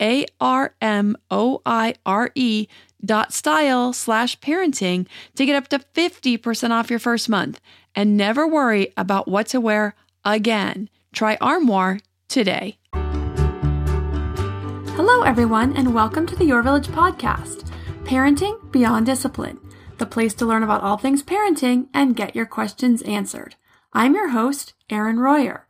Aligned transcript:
a 0.00 0.26
R 0.40 0.74
M 0.80 1.16
O 1.30 1.62
I 1.64 1.94
R 2.04 2.30
E 2.34 2.66
dot 3.04 3.32
style 3.32 3.92
slash 3.92 4.38
parenting 4.40 5.06
to 5.34 5.46
get 5.46 5.56
up 5.56 5.68
to 5.68 5.78
50% 5.78 6.70
off 6.70 6.90
your 6.90 6.98
first 6.98 7.28
month 7.28 7.60
and 7.94 8.16
never 8.16 8.46
worry 8.46 8.92
about 8.96 9.28
what 9.28 9.46
to 9.48 9.60
wear 9.60 9.94
again. 10.24 10.88
Try 11.12 11.36
Armoire 11.40 12.00
today. 12.28 12.78
Hello, 14.96 15.22
everyone, 15.22 15.76
and 15.76 15.94
welcome 15.94 16.26
to 16.26 16.36
the 16.36 16.46
Your 16.46 16.62
Village 16.62 16.88
podcast 16.88 17.70
Parenting 18.04 18.72
Beyond 18.72 19.04
Discipline, 19.06 19.58
the 19.98 20.06
place 20.06 20.32
to 20.34 20.46
learn 20.46 20.62
about 20.62 20.82
all 20.82 20.96
things 20.96 21.22
parenting 21.22 21.88
and 21.92 22.16
get 22.16 22.34
your 22.34 22.46
questions 22.46 23.02
answered. 23.02 23.56
I'm 23.92 24.14
your 24.14 24.30
host, 24.30 24.74
Erin 24.90 25.18
Royer. 25.18 25.65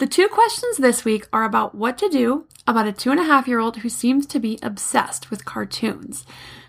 The 0.00 0.06
two 0.06 0.28
questions 0.28 0.78
this 0.78 1.04
week 1.04 1.28
are 1.30 1.44
about 1.44 1.74
what 1.74 1.98
to 1.98 2.08
do 2.08 2.46
about 2.66 2.86
a 2.86 2.92
two 2.92 3.10
and 3.10 3.20
a 3.20 3.24
half 3.24 3.46
year 3.46 3.58
old 3.58 3.76
who 3.76 3.90
seems 3.90 4.24
to 4.28 4.40
be 4.40 4.58
obsessed 4.62 5.30
with 5.30 5.44
cartoons. 5.44 6.24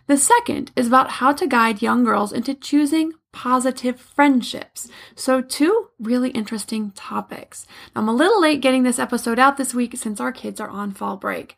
The 0.08 0.18
second 0.18 0.74
is 0.76 0.88
about 0.88 1.12
how 1.12 1.32
to 1.32 1.48
guide 1.48 1.82
young 1.82 2.04
girls 2.04 2.34
into 2.34 2.54
choosing 2.54 3.14
positive 3.32 4.02
friendships. 4.02 4.90
So, 5.16 5.42
two 5.42 5.92
really 5.98 6.32
interesting 6.32 6.92
topics. 6.92 7.66
I'm 7.96 8.10
a 8.10 8.14
little 8.14 8.42
late 8.42 8.60
getting 8.60 8.84
this 8.84 9.00
episode 9.00 9.40
out 9.40 9.56
this 9.56 9.74
week 9.74 9.96
since 9.96 10.20
our 10.20 10.34
kids 10.34 10.60
are 10.60 10.70
on 10.70 10.92
fall 10.92 11.16
break. 11.16 11.58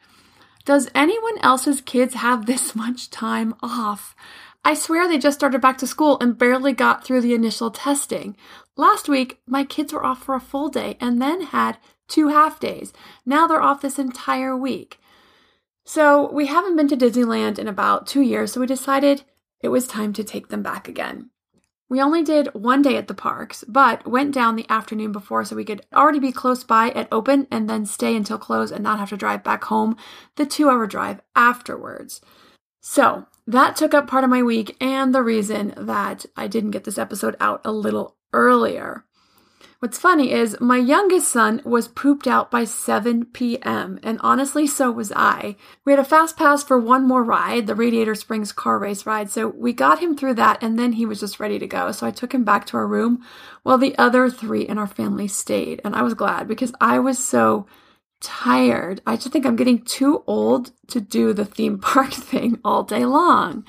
Does 0.66 0.92
anyone 0.94 1.40
else's 1.40 1.82
kids 1.82 2.14
have 2.14 2.46
this 2.46 2.76
much 2.76 3.10
time 3.10 3.56
off? 3.64 4.16
I 4.66 4.74
swear 4.74 5.08
they 5.08 5.18
just 5.18 5.38
started 5.38 5.62
back 5.62 5.78
to 5.80 5.88
school 5.88 6.18
and 6.22 6.38
barely 6.38 6.72
got 6.72 7.04
through 7.04 7.22
the 7.22 7.34
initial 7.34 7.70
testing. 7.70 8.38
Last 8.78 9.10
week, 9.10 9.42
my 9.46 9.64
kids 9.64 9.92
were 9.92 10.06
off 10.06 10.24
for 10.24 10.36
a 10.36 10.40
full 10.40 10.70
day 10.70 10.98
and 11.02 11.22
then 11.22 11.42
had 11.42 11.78
two 12.08 12.30
half 12.30 12.60
days. 12.60 12.94
Now 13.26 13.46
they're 13.46 13.62
off 13.62 13.82
this 13.82 14.00
entire 14.00 14.56
week. 14.56 15.00
So 15.86 16.32
we 16.32 16.48
haven't 16.48 16.78
been 16.78 16.88
to 16.88 16.98
Disneyland 16.98 17.60
in 17.60 17.68
about 17.68 18.08
two 18.08 18.22
years, 18.22 18.54
so 18.54 18.62
we 18.62 18.68
decided 18.68 19.24
it 19.62 19.68
was 19.68 19.86
time 19.86 20.14
to 20.14 20.24
take 20.24 20.48
them 20.48 20.64
back 20.64 20.88
again. 20.88 21.30
We 21.90 22.02
only 22.02 22.24
did 22.24 22.48
one 22.54 22.82
day 22.82 22.96
at 22.96 23.08
the 23.08 23.14
parks, 23.14 23.64
but 23.68 24.08
went 24.08 24.34
down 24.34 24.56
the 24.56 24.70
afternoon 24.70 25.12
before 25.12 25.44
so 25.44 25.56
we 25.56 25.66
could 25.66 25.86
already 25.94 26.20
be 26.20 26.32
close 26.32 26.64
by 26.64 26.90
at 26.92 27.08
open 27.12 27.48
and 27.52 27.70
then 27.70 27.86
stay 27.86 28.16
until 28.16 28.38
close 28.38 28.72
and 28.72 28.84
not 28.84 29.00
have 29.00 29.10
to 29.10 29.18
drive 29.18 29.44
back 29.44 29.66
home 29.66 29.98
the 30.36 30.46
two 30.46 30.70
hour 30.70 30.88
drive 30.88 31.22
afterwards. 31.36 32.22
So 32.80 33.28
that 33.48 33.76
took 33.76 33.94
up 33.94 34.08
part 34.08 34.24
of 34.24 34.30
my 34.30 34.44
week 34.44 34.76
and 34.80 35.14
the 35.14 35.24
reason 35.24 35.74
that 35.78 36.26
I 36.36 36.48
didn't 36.48 36.72
get 36.72 36.84
this 36.84 36.98
episode 36.98 37.36
out 37.40 37.62
a 37.66 37.72
little 37.72 38.16
earlier. 38.32 39.06
What's 39.84 40.00
funny 40.00 40.32
is 40.32 40.56
my 40.62 40.78
youngest 40.78 41.28
son 41.28 41.62
was 41.66 41.90
pooped 41.90 42.26
out 42.26 42.50
by 42.50 42.64
7 42.64 43.26
p.m., 43.26 44.00
and 44.02 44.18
honestly, 44.22 44.66
so 44.66 44.90
was 44.90 45.12
I. 45.14 45.58
We 45.84 45.92
had 45.92 46.00
a 46.00 46.06
fast 46.06 46.38
pass 46.38 46.64
for 46.64 46.80
one 46.80 47.06
more 47.06 47.22
ride, 47.22 47.68
the 47.68 47.76
Radiator 47.76 48.16
Springs 48.16 48.54
car 48.54 48.80
race 48.80 49.06
ride, 49.06 49.30
so 49.30 49.50
we 49.50 49.74
got 49.74 50.00
him 50.00 50.16
through 50.16 50.36
that, 50.36 50.64
and 50.64 50.80
then 50.80 50.94
he 50.94 51.06
was 51.06 51.20
just 51.20 51.38
ready 51.38 51.60
to 51.60 51.68
go. 51.68 51.92
So 51.92 52.08
I 52.08 52.12
took 52.12 52.34
him 52.34 52.46
back 52.46 52.66
to 52.68 52.78
our 52.78 52.88
room 52.88 53.26
while 53.64 53.78
the 53.78 53.94
other 53.98 54.30
three 54.30 54.62
in 54.62 54.78
our 54.78 54.88
family 54.88 55.28
stayed, 55.28 55.82
and 55.84 55.98
I 55.98 56.02
was 56.02 56.14
glad 56.14 56.48
because 56.48 56.72
I 56.80 57.00
was 57.00 57.20
so 57.20 57.68
tired. 58.24 59.02
I 59.06 59.16
just 59.16 59.32
think 59.32 59.46
I'm 59.46 59.56
getting 59.56 59.84
too 59.84 60.24
old 60.26 60.72
to 60.88 61.00
do 61.00 61.34
the 61.34 61.46
theme 61.46 61.78
park 61.78 62.12
thing 62.14 62.60
all 62.64 62.84
day 62.84 63.06
long. 63.06 63.66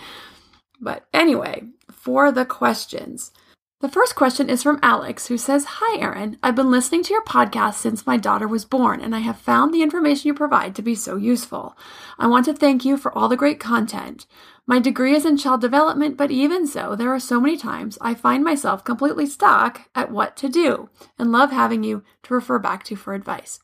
But 0.81 1.07
anyway, 1.13 1.65
for 1.91 2.33
the 2.33 2.45
questions. 2.45 3.33
The 3.81 3.91
first 3.91 4.15
question 4.15 4.49
is 4.49 4.63
from 4.63 4.79
Alex, 4.83 5.27
who 5.27 5.37
says 5.37 5.67
Hi, 5.69 6.01
Erin. 6.01 6.39
I've 6.43 6.55
been 6.55 6.71
listening 6.71 7.03
to 7.03 7.13
your 7.13 7.25
podcast 7.25 7.75
since 7.75 8.07
my 8.07 8.17
daughter 8.17 8.49
was 8.49 8.65
born, 8.65 9.03
and 9.03 9.15
I 9.15 9.19
have 9.19 9.39
found 9.39 9.75
the 9.75 9.83
information 9.83 10.29
you 10.29 10.33
provide 10.33 10.75
to 10.77 10.83
be 10.83 10.95
so 10.95 11.17
useful. 11.17 11.77
I 12.19 12.27
want 12.27 12.47
to 12.47 12.55
thank 12.55 12.87
you 12.87 12.97
for 12.97 13.13
all 13.13 13.29
the 13.29 13.37
great 13.37 13.61
content. 13.61 14.25
My 14.67 14.79
degree 14.79 15.15
is 15.15 15.27
in 15.27 15.37
child 15.37 15.61
development, 15.61 16.17
but 16.17 16.31
even 16.31 16.67
so, 16.67 16.97
there 16.97 17.13
are 17.13 17.21
so 17.21 17.39
many 17.39 17.59
times 17.59 17.99
I 18.01 18.15
find 18.15 18.43
myself 18.43 18.85
completely 18.85 19.27
stuck 19.27 19.83
at 19.95 20.11
what 20.11 20.35
to 20.39 20.49
do 20.49 20.89
and 21.19 21.31
love 21.31 21.51
having 21.51 21.85
you 21.85 22.05
to 22.23 22.35
refer 22.35 22.59
back 22.59 22.85
to 22.85 22.97
for 22.97 23.13
advice. 23.13 23.61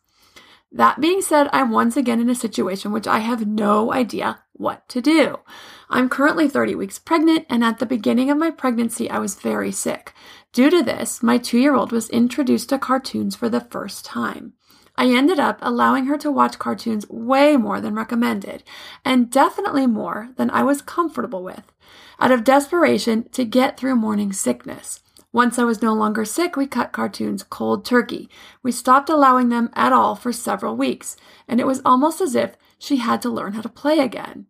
That 0.72 1.00
being 1.00 1.20
said, 1.20 1.48
I'm 1.53 1.70
once 1.70 1.97
again 1.97 2.20
in 2.20 2.31
a 2.31 2.34
situation 2.34 2.92
which 2.92 3.08
I 3.08 3.19
have 3.19 3.47
no 3.47 3.92
idea 3.92 4.42
what 4.53 4.88
to 4.91 5.00
do. 5.00 5.41
I'm 5.88 6.08
currently 6.08 6.48
30 6.48 6.76
weeks 6.76 6.98
pregnant, 6.98 7.47
and 7.50 7.64
at 7.64 7.78
the 7.78 7.86
beginning 7.86 8.31
of 8.31 8.38
my 8.38 8.53
pregnancy, 8.53 9.10
I 9.10 9.19
was 9.19 9.34
very 9.34 9.72
sick. 9.72 10.12
Due 10.53 10.70
to 10.70 10.82
this, 10.82 11.22
my 11.22 11.38
two 11.38 11.59
year 11.59 11.75
old 11.75 11.91
was 11.91 12.09
introduced 12.10 12.69
to 12.69 12.78
cartoons 12.78 13.34
for 13.34 13.48
the 13.48 13.60
first 13.60 14.04
time. 14.04 14.53
I 14.97 15.06
ended 15.06 15.41
up 15.41 15.59
allowing 15.62 16.06
her 16.06 16.19
to 16.19 16.30
watch 16.30 16.59
cartoons 16.59 17.09
way 17.09 17.56
more 17.56 17.80
than 17.80 17.94
recommended, 17.94 18.62
and 19.04 19.30
definitely 19.30 19.86
more 19.86 20.28
than 20.36 20.50
I 20.50 20.62
was 20.62 20.82
comfortable 20.82 21.42
with, 21.42 21.72
out 22.20 22.30
of 22.30 22.44
desperation 22.44 23.28
to 23.30 23.44
get 23.44 23.76
through 23.76 23.97
morning 23.97 24.32
sickness. 24.32 25.00
Once 25.32 25.58
I 25.58 25.64
was 25.64 25.80
no 25.80 25.94
longer 25.94 26.24
sick, 26.24 26.56
we 26.56 26.66
cut 26.66 26.91
cartoons 26.91 27.44
cold 27.44 27.84
turkey. 27.84 28.28
We 28.62 28.72
stopped 28.72 29.08
allowing 29.08 29.48
them 29.48 29.70
at 29.74 29.92
all 29.92 30.16
for 30.16 30.32
several 30.32 30.76
weeks, 30.76 31.16
and 31.46 31.60
it 31.60 31.66
was 31.66 31.80
almost 31.84 32.20
as 32.20 32.34
if 32.34 32.56
she 32.78 32.96
had 32.96 33.22
to 33.22 33.30
learn 33.30 33.52
how 33.52 33.62
to 33.62 33.68
play 33.68 34.00
again. 34.00 34.46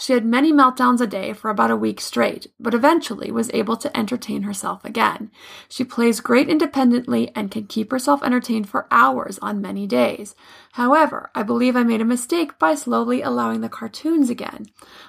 She 0.00 0.12
had 0.12 0.24
many 0.24 0.52
meltdowns 0.52 1.00
a 1.00 1.08
day 1.08 1.32
for 1.32 1.50
about 1.50 1.72
a 1.72 1.76
week 1.76 2.00
straight, 2.00 2.46
but 2.60 2.72
eventually 2.72 3.32
was 3.32 3.50
able 3.52 3.76
to 3.78 3.94
entertain 3.96 4.42
herself 4.42 4.84
again. 4.84 5.32
She 5.68 5.82
plays 5.82 6.20
great 6.20 6.48
independently 6.48 7.32
and 7.34 7.50
can 7.50 7.66
keep 7.66 7.90
herself 7.90 8.22
entertained 8.22 8.68
for 8.68 8.86
hours 8.92 9.40
on 9.40 9.60
many 9.60 9.88
days. 9.88 10.36
However, 10.74 11.30
I 11.34 11.42
believe 11.42 11.74
I 11.74 11.82
made 11.82 12.00
a 12.00 12.04
mistake 12.04 12.60
by 12.60 12.76
slowly 12.76 13.22
allowing 13.22 13.60
the 13.60 13.68
cartoons 13.68 14.30
again. 14.30 14.66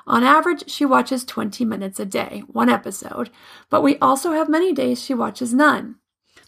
On 0.07 0.24
average, 0.24 0.68
she 0.68 0.86
watches 0.86 1.24
20 1.24 1.63
minutes 1.65 2.00
a 2.00 2.06
day, 2.06 2.42
one 2.47 2.68
episode, 2.68 3.30
but 3.69 3.83
we 3.83 4.00
also 4.00 4.31
have 4.31 4.50
many 4.50 4.74
days 4.74 5.00
she 5.03 5.13
watches 5.13 5.53
none. 5.53 5.97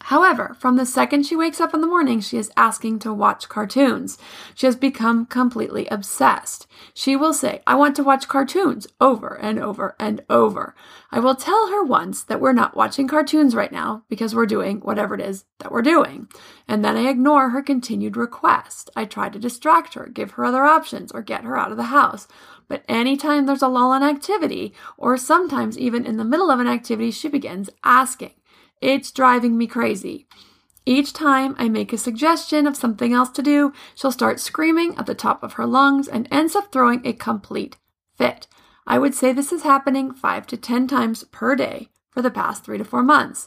However, 0.05 0.55
from 0.59 0.77
the 0.77 0.85
second 0.85 1.23
she 1.23 1.35
wakes 1.35 1.61
up 1.61 1.73
in 1.73 1.81
the 1.81 1.87
morning, 1.87 2.21
she 2.21 2.37
is 2.37 2.51
asking 2.57 2.99
to 2.99 3.13
watch 3.13 3.47
cartoons. 3.47 4.17
She 4.55 4.65
has 4.65 4.75
become 4.75 5.25
completely 5.25 5.87
obsessed. 5.87 6.65
She 6.93 7.15
will 7.15 7.33
say, 7.33 7.61
I 7.67 7.75
want 7.75 7.95
to 7.97 8.03
watch 8.03 8.27
cartoons 8.27 8.87
over 8.99 9.35
and 9.35 9.59
over 9.59 9.95
and 9.99 10.23
over. 10.29 10.75
I 11.11 11.19
will 11.19 11.35
tell 11.35 11.69
her 11.69 11.83
once 11.83 12.23
that 12.23 12.41
we're 12.41 12.51
not 12.51 12.75
watching 12.75 13.07
cartoons 13.07 13.53
right 13.53 13.71
now 13.71 14.03
because 14.09 14.33
we're 14.33 14.45
doing 14.45 14.79
whatever 14.79 15.13
it 15.15 15.21
is 15.21 15.45
that 15.59 15.71
we're 15.71 15.81
doing. 15.81 16.27
And 16.67 16.83
then 16.83 16.97
I 16.97 17.07
ignore 17.07 17.49
her 17.49 17.61
continued 17.61 18.17
request. 18.17 18.89
I 18.95 19.05
try 19.05 19.29
to 19.29 19.39
distract 19.39 19.93
her, 19.93 20.07
give 20.07 20.31
her 20.31 20.45
other 20.45 20.65
options, 20.65 21.11
or 21.11 21.21
get 21.21 21.43
her 21.43 21.57
out 21.57 21.71
of 21.71 21.77
the 21.77 21.83
house. 21.83 22.27
But 22.67 22.83
anytime 22.87 23.45
there's 23.45 23.61
a 23.61 23.67
lull 23.67 23.93
in 23.93 24.01
activity, 24.01 24.73
or 24.97 25.15
sometimes 25.17 25.77
even 25.77 26.05
in 26.05 26.17
the 26.17 26.23
middle 26.23 26.49
of 26.49 26.59
an 26.59 26.67
activity, 26.67 27.11
she 27.11 27.27
begins 27.27 27.69
asking. 27.83 28.31
It's 28.81 29.11
driving 29.11 29.57
me 29.57 29.67
crazy. 29.67 30.27
Each 30.85 31.13
time 31.13 31.55
I 31.59 31.69
make 31.69 31.93
a 31.93 31.97
suggestion 31.97 32.65
of 32.65 32.75
something 32.75 33.13
else 33.13 33.29
to 33.29 33.43
do, 33.43 33.71
she'll 33.93 34.11
start 34.11 34.39
screaming 34.39 34.97
at 34.97 35.05
the 35.05 35.13
top 35.13 35.43
of 35.43 35.53
her 35.53 35.67
lungs 35.67 36.07
and 36.07 36.27
ends 36.31 36.55
up 36.55 36.71
throwing 36.71 37.05
a 37.05 37.13
complete 37.13 37.77
fit. 38.17 38.47
I 38.87 38.97
would 38.97 39.13
say 39.13 39.31
this 39.31 39.51
is 39.51 39.61
happening 39.61 40.11
five 40.11 40.47
to 40.47 40.57
10 40.57 40.87
times 40.87 41.23
per 41.25 41.55
day 41.55 41.89
for 42.09 42.23
the 42.23 42.31
past 42.31 42.63
three 42.63 42.79
to 42.79 42.83
four 42.83 43.03
months. 43.03 43.45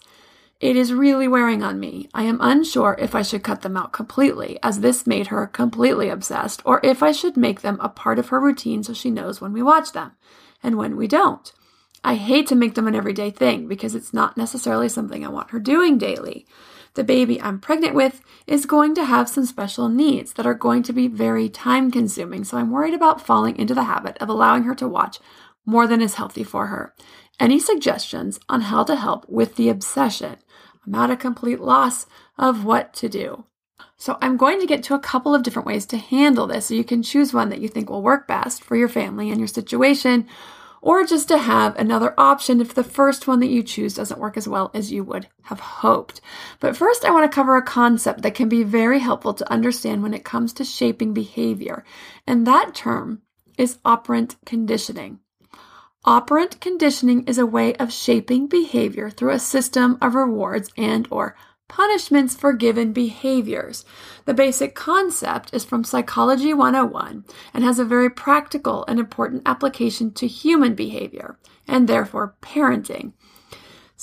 It 0.61 0.77
is 0.77 0.95
really 0.95 1.27
wearing 1.27 1.65
on 1.65 1.81
me. 1.81 2.09
I 2.15 2.23
am 2.23 2.39
unsure 2.41 2.97
if 3.01 3.17
I 3.17 3.23
should 3.23 3.43
cut 3.43 3.63
them 3.63 3.77
out 3.77 3.93
completely, 3.93 4.61
as 4.63 4.81
this 4.81 5.07
made 5.07 5.27
her 5.27 5.49
completely 5.49 6.09
obsessed, 6.09 6.63
or 6.65 6.81
if 6.85 7.03
I 7.03 7.11
should 7.11 7.37
make 7.37 7.61
them 7.63 7.79
a 7.81 7.89
part 7.89 8.21
of 8.21 8.29
her 8.29 8.41
routine 8.41 8.85
so 8.85 8.95
she 8.95 9.11
knows 9.11 9.41
when 9.41 9.53
we 9.53 9.63
watch 9.63 9.93
them 9.93 10.13
and 10.63 10.79
when 10.79 10.97
we 10.97 11.09
don't. 11.09 11.53
I 12.05 12.17
hate 12.17 12.47
to 12.49 12.55
make 12.55 12.75
them 12.75 12.87
an 12.87 12.95
everyday 12.95 13.31
thing 13.31 13.67
because 13.67 13.95
it's 13.95 14.13
not 14.13 14.37
necessarily 14.37 14.91
something 14.91 15.25
I 15.25 15.31
want 15.31 15.51
her 15.51 15.59
doing 15.59 15.97
daily. 15.97 16.47
The 16.93 17.03
baby 17.03 17.41
I'm 17.41 17.59
pregnant 17.59 17.95
with 17.95 18.21
is 18.47 18.67
going 18.67 18.95
to 18.97 19.07
have 19.07 19.29
some 19.29 19.47
special 19.47 19.89
needs 19.89 20.35
that 20.35 20.47
are 20.47 20.55
going 20.55 20.83
to 20.83 20.93
be 20.93 21.09
very 21.09 21.49
time 21.49 21.91
consuming, 21.91 22.45
so 22.45 22.59
I'm 22.59 22.71
worried 22.71 22.93
about 22.93 23.25
falling 23.25 23.57
into 23.57 23.75
the 23.75 23.85
habit 23.85 24.19
of 24.19 24.29
allowing 24.29 24.65
her 24.65 24.75
to 24.77 24.87
watch 24.87 25.19
more 25.65 25.87
than 25.87 26.03
is 26.03 26.17
healthy 26.17 26.45
for 26.45 26.67
her. 26.67 26.95
Any 27.41 27.59
suggestions 27.59 28.39
on 28.51 28.61
how 28.61 28.85
to 28.85 28.97
help 28.97 29.27
with 29.27 29.57
the 29.57 29.71
obsession? 29.71 30.37
I'm 30.87 30.95
at 30.95 31.11
a 31.11 31.17
complete 31.17 31.61
loss 31.61 32.05
of 32.39 32.67
what 32.67 32.93
to 32.95 33.09
do. 33.09 33.47
So, 33.97 34.19
I'm 34.21 34.37
going 34.37 34.61
to 34.61 34.67
get 34.67 34.83
to 34.85 34.95
a 34.95 35.01
couple 35.01 35.35
of 35.35 35.43
different 35.43 35.67
ways 35.67 35.87
to 35.87 35.97
handle 35.97 36.47
this 36.47 36.67
so 36.67 36.75
you 36.75 36.85
can 36.85 37.03
choose 37.03 37.33
one 37.33 37.49
that 37.49 37.61
you 37.61 37.69
think 37.69 37.89
will 37.89 38.03
work 38.03 38.29
best 38.29 38.63
for 38.63 38.77
your 38.77 38.89
family 38.89 39.31
and 39.31 39.39
your 39.39 39.49
situation 39.49 40.29
or 40.85 41.03
just 41.03 41.29
to 41.29 41.39
have 41.39 41.75
another 41.77 42.13
option 42.19 42.61
if 42.61 42.75
the 42.75 42.85
first 42.85 43.27
one 43.27 43.41
that 43.41 43.49
you 43.49 43.63
choose 43.63 43.95
doesn't 43.95 44.21
work 44.21 44.37
as 44.37 44.47
well 44.47 44.71
as 44.75 44.93
you 44.93 45.03
would 45.03 45.27
have 45.45 45.59
hoped. 45.59 46.21
But 46.61 46.77
first, 46.77 47.07
I 47.07 47.11
want 47.11 47.31
to 47.31 47.35
cover 47.35 47.57
a 47.57 47.63
concept 47.63 48.21
that 48.21 48.35
can 48.35 48.51
be 48.51 48.63
very 48.63 48.99
helpful 48.99 49.33
to 49.33 49.51
understand 49.51 50.03
when 50.03 50.13
it 50.13 50.25
comes 50.25 50.53
to 50.53 50.65
shaping 50.65 51.15
behavior, 51.15 51.85
and 52.27 52.47
that 52.47 52.75
term 52.75 53.23
is 53.57 53.79
operant 53.83 54.37
conditioning. 54.45 55.21
Operant 56.05 56.61
conditioning 56.61 57.25
is 57.25 57.39
a 57.39 57.47
way 57.47 57.75
of 57.77 57.91
shaping 57.91 58.47
behavior 58.47 59.09
through 59.09 59.33
a 59.33 59.39
system 59.39 59.97
of 60.03 60.15
rewards 60.15 60.69
and 60.77 61.09
or 61.11 61.35
punishments 61.69 62.35
for 62.35 62.53
given 62.53 62.93
behaviors. 62.93 63.85
The 64.27 64.35
basic 64.35 64.75
concept 64.75 65.53
is 65.53 65.65
from 65.65 65.85
Psychology 65.85 66.53
101 66.53 67.25
and 67.53 67.65
has 67.65 67.79
a 67.79 67.85
very 67.85 68.11
practical 68.11 68.85
and 68.87 69.01
important 69.01 69.43
application 69.47 70.13
to 70.13 70.27
human 70.27 70.75
behavior 70.75 71.39
and 71.67 71.89
therefore 71.89 72.35
parenting. 72.43 73.13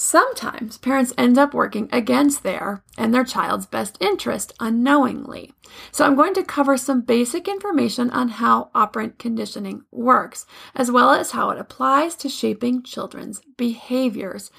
Sometimes 0.03 0.79
parents 0.79 1.13
end 1.15 1.37
up 1.37 1.53
working 1.53 1.87
against 1.91 2.41
their 2.41 2.83
and 2.97 3.13
their 3.13 3.23
child's 3.23 3.67
best 3.67 3.99
interest 4.01 4.51
unknowingly. 4.59 5.53
So 5.91 6.03
I'm 6.03 6.15
going 6.15 6.33
to 6.33 6.43
cover 6.43 6.75
some 6.75 7.01
basic 7.01 7.47
information 7.47 8.09
on 8.09 8.29
how 8.29 8.71
operant 8.73 9.19
conditioning 9.19 9.83
works, 9.91 10.47
as 10.73 10.89
well 10.89 11.11
as 11.11 11.31
how 11.31 11.51
it 11.51 11.59
applies 11.59 12.15
to 12.15 12.29
shaping 12.29 12.81
children's 12.81 13.41
behaviors. 13.57 14.49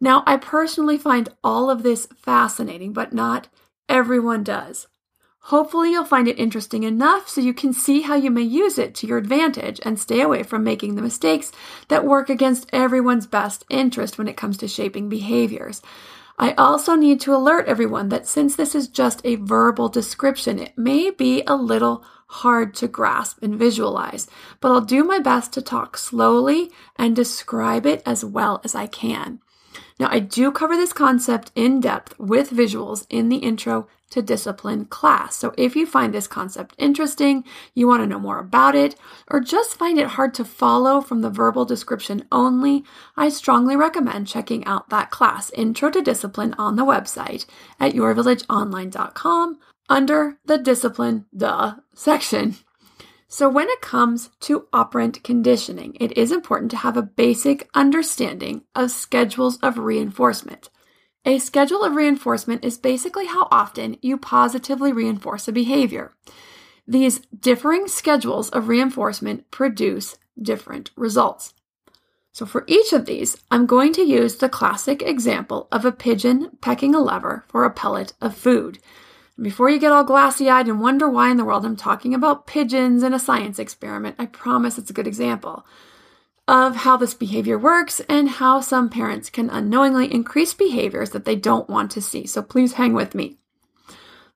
Now, 0.00 0.22
I 0.24 0.36
personally 0.36 0.98
find 0.98 1.30
all 1.42 1.68
of 1.68 1.82
this 1.82 2.06
fascinating, 2.14 2.92
but 2.92 3.12
not 3.12 3.48
everyone 3.88 4.44
does. 4.44 4.86
Hopefully, 5.46 5.90
you'll 5.90 6.04
find 6.04 6.28
it 6.28 6.38
interesting 6.38 6.84
enough 6.84 7.28
so 7.28 7.40
you 7.40 7.52
can 7.52 7.72
see 7.72 8.02
how 8.02 8.14
you 8.14 8.30
may 8.30 8.42
use 8.42 8.78
it 8.78 8.94
to 8.94 9.08
your 9.08 9.18
advantage 9.18 9.80
and 9.84 9.98
stay 9.98 10.20
away 10.20 10.44
from 10.44 10.62
making 10.62 10.94
the 10.94 11.02
mistakes 11.02 11.50
that 11.88 12.04
work 12.04 12.30
against 12.30 12.70
everyone's 12.72 13.26
best 13.26 13.64
interest 13.68 14.18
when 14.18 14.28
it 14.28 14.36
comes 14.36 14.56
to 14.58 14.68
shaping 14.68 15.08
behaviors. 15.08 15.82
I 16.38 16.52
also 16.52 16.94
need 16.94 17.20
to 17.22 17.34
alert 17.34 17.66
everyone 17.66 18.08
that 18.10 18.28
since 18.28 18.54
this 18.54 18.74
is 18.74 18.86
just 18.86 19.20
a 19.24 19.34
verbal 19.34 19.88
description, 19.88 20.60
it 20.60 20.78
may 20.78 21.10
be 21.10 21.42
a 21.46 21.56
little 21.56 22.04
hard 22.28 22.74
to 22.76 22.88
grasp 22.88 23.42
and 23.42 23.58
visualize, 23.58 24.28
but 24.60 24.70
I'll 24.70 24.80
do 24.80 25.04
my 25.04 25.18
best 25.18 25.52
to 25.54 25.62
talk 25.62 25.98
slowly 25.98 26.70
and 26.96 27.14
describe 27.14 27.84
it 27.84 28.00
as 28.06 28.24
well 28.24 28.60
as 28.64 28.74
I 28.74 28.86
can. 28.86 29.40
Now, 29.98 30.08
I 30.10 30.20
do 30.20 30.50
cover 30.50 30.76
this 30.76 30.92
concept 30.92 31.52
in 31.54 31.80
depth 31.80 32.18
with 32.18 32.50
visuals 32.50 33.06
in 33.10 33.28
the 33.28 33.36
intro 33.36 33.86
to 34.12 34.22
discipline 34.22 34.84
class. 34.84 35.36
So 35.36 35.52
if 35.58 35.74
you 35.74 35.86
find 35.86 36.14
this 36.14 36.26
concept 36.26 36.74
interesting, 36.78 37.44
you 37.74 37.88
want 37.88 38.02
to 38.02 38.06
know 38.06 38.18
more 38.18 38.38
about 38.38 38.74
it, 38.74 38.94
or 39.30 39.40
just 39.40 39.76
find 39.76 39.98
it 39.98 40.08
hard 40.08 40.34
to 40.34 40.44
follow 40.44 41.00
from 41.00 41.22
the 41.22 41.30
verbal 41.30 41.64
description 41.64 42.26
only, 42.30 42.84
I 43.16 43.28
strongly 43.28 43.76
recommend 43.76 44.28
checking 44.28 44.64
out 44.64 44.90
that 44.90 45.10
class, 45.10 45.50
Intro 45.50 45.90
to 45.90 46.00
Discipline, 46.00 46.54
on 46.58 46.76
the 46.76 46.84
website 46.84 47.46
at 47.80 47.94
yourvillageonline.com 47.94 49.58
under 49.88 50.38
the 50.44 50.58
Discipline 50.58 51.26
Duh 51.36 51.74
section. 51.94 52.56
So, 53.28 53.48
when 53.48 53.68
it 53.70 53.80
comes 53.80 54.28
to 54.40 54.68
operant 54.74 55.24
conditioning, 55.24 55.96
it 55.98 56.16
is 56.18 56.32
important 56.32 56.70
to 56.72 56.76
have 56.76 56.98
a 56.98 57.02
basic 57.02 57.66
understanding 57.72 58.64
of 58.74 58.90
schedules 58.90 59.56
of 59.62 59.78
reinforcement. 59.78 60.68
A 61.24 61.38
schedule 61.38 61.84
of 61.84 61.94
reinforcement 61.94 62.64
is 62.64 62.76
basically 62.76 63.26
how 63.26 63.46
often 63.52 63.96
you 64.02 64.16
positively 64.16 64.92
reinforce 64.92 65.46
a 65.46 65.52
behavior. 65.52 66.12
These 66.86 67.20
differing 67.26 67.86
schedules 67.86 68.50
of 68.50 68.66
reinforcement 68.66 69.48
produce 69.52 70.18
different 70.40 70.90
results. 70.96 71.54
So, 72.32 72.44
for 72.44 72.64
each 72.66 72.92
of 72.92 73.06
these, 73.06 73.36
I'm 73.52 73.66
going 73.66 73.92
to 73.92 74.02
use 74.02 74.36
the 74.36 74.48
classic 74.48 75.00
example 75.00 75.68
of 75.70 75.84
a 75.84 75.92
pigeon 75.92 76.56
pecking 76.60 76.92
a 76.92 76.98
lever 76.98 77.44
for 77.46 77.64
a 77.64 77.70
pellet 77.70 78.14
of 78.20 78.34
food. 78.34 78.80
Before 79.40 79.70
you 79.70 79.78
get 79.78 79.92
all 79.92 80.02
glassy 80.02 80.50
eyed 80.50 80.66
and 80.66 80.80
wonder 80.80 81.08
why 81.08 81.30
in 81.30 81.36
the 81.36 81.44
world 81.44 81.64
I'm 81.64 81.76
talking 81.76 82.14
about 82.14 82.48
pigeons 82.48 83.04
in 83.04 83.14
a 83.14 83.20
science 83.20 83.60
experiment, 83.60 84.16
I 84.18 84.26
promise 84.26 84.76
it's 84.76 84.90
a 84.90 84.94
good 84.94 85.06
example 85.06 85.64
of 86.52 86.76
how 86.76 86.98
this 86.98 87.14
behavior 87.14 87.58
works 87.58 88.00
and 88.10 88.28
how 88.28 88.60
some 88.60 88.90
parents 88.90 89.30
can 89.30 89.48
unknowingly 89.48 90.12
increase 90.12 90.52
behaviors 90.52 91.08
that 91.10 91.24
they 91.24 91.34
don't 91.34 91.70
want 91.70 91.90
to 91.90 92.02
see. 92.02 92.26
So 92.26 92.42
please 92.42 92.74
hang 92.74 92.92
with 92.92 93.14
me. 93.14 93.38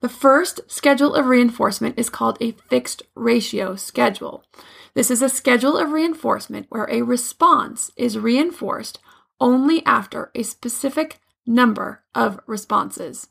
The 0.01 0.09
first 0.09 0.61
schedule 0.67 1.15
of 1.15 1.27
reinforcement 1.27 1.99
is 1.99 2.09
called 2.09 2.39
a 2.41 2.53
fixed 2.71 3.03
ratio 3.15 3.77
schedule. 3.77 4.45
This 4.95 5.11
is 5.11 5.21
a 5.21 5.29
schedule 5.29 5.77
of 5.77 5.91
reinforcement 5.91 6.67
where 6.71 6.89
a 6.91 7.03
response 7.03 7.91
is 7.97 8.19
reinforced 8.19 8.99
only 9.39 9.85
after 9.85 10.31
a 10.35 10.43
specific 10.43 11.21
number 11.47 12.02
of 12.14 12.40
responses. 12.47 13.29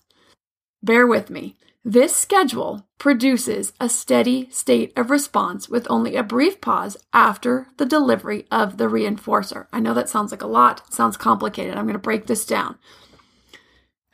Bear 0.84 1.08
with 1.08 1.32
me. 1.32 1.58
This 1.88 2.16
schedule 2.16 2.88
produces 2.98 3.72
a 3.80 3.90
steady 3.90 4.50
state 4.50 4.92
of 4.98 5.12
response 5.12 5.70
with 5.70 5.86
only 5.88 6.16
a 6.16 6.24
brief 6.24 6.60
pause 6.60 6.98
after 7.14 7.68
the 7.78 7.86
delivery 7.86 8.48
of 8.50 8.78
the 8.78 8.86
reinforcer. 8.86 9.68
I 9.72 9.82
know 9.82 9.94
that 9.94 10.10
sounds 10.10 10.32
like 10.32 10.42
a 10.42 10.48
lot, 10.48 10.92
sounds 10.92 11.16
complicated. 11.16 11.76
I'm 11.76 11.86
going 11.86 11.94
to 11.94 12.00
break 12.00 12.26
this 12.26 12.44
down. 12.44 12.80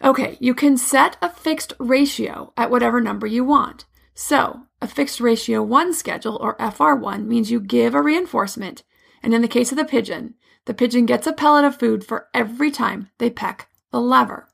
Okay, 0.04 0.36
you 0.42 0.54
can 0.54 0.76
set 0.76 1.16
a 1.22 1.30
fixed 1.30 1.72
ratio 1.80 2.52
at 2.58 2.70
whatever 2.70 3.00
number 3.00 3.26
you 3.26 3.46
want. 3.46 3.86
So, 4.14 4.64
a 4.82 4.88
fixed 4.88 5.22
ratio 5.22 5.64
1 5.64 5.94
schedule, 5.94 6.38
or 6.42 6.58
FR1, 6.58 7.26
means 7.26 7.52
you 7.52 7.62
give 7.62 7.96
a 7.96 8.02
reinforcement, 8.02 8.84
and 9.24 9.34
in 9.34 9.42
the 9.42 9.48
case 9.48 9.72
of 9.72 9.78
the 9.78 9.86
pigeon, 9.86 10.34
the 10.66 10.74
pigeon 10.74 11.06
gets 11.06 11.26
a 11.26 11.32
pellet 11.32 11.64
of 11.64 11.80
food 11.80 12.04
for 12.04 12.28
every 12.34 12.70
time 12.70 13.10
they 13.18 13.30
peck 13.30 13.70
the 13.92 14.02
lever. 14.02 14.51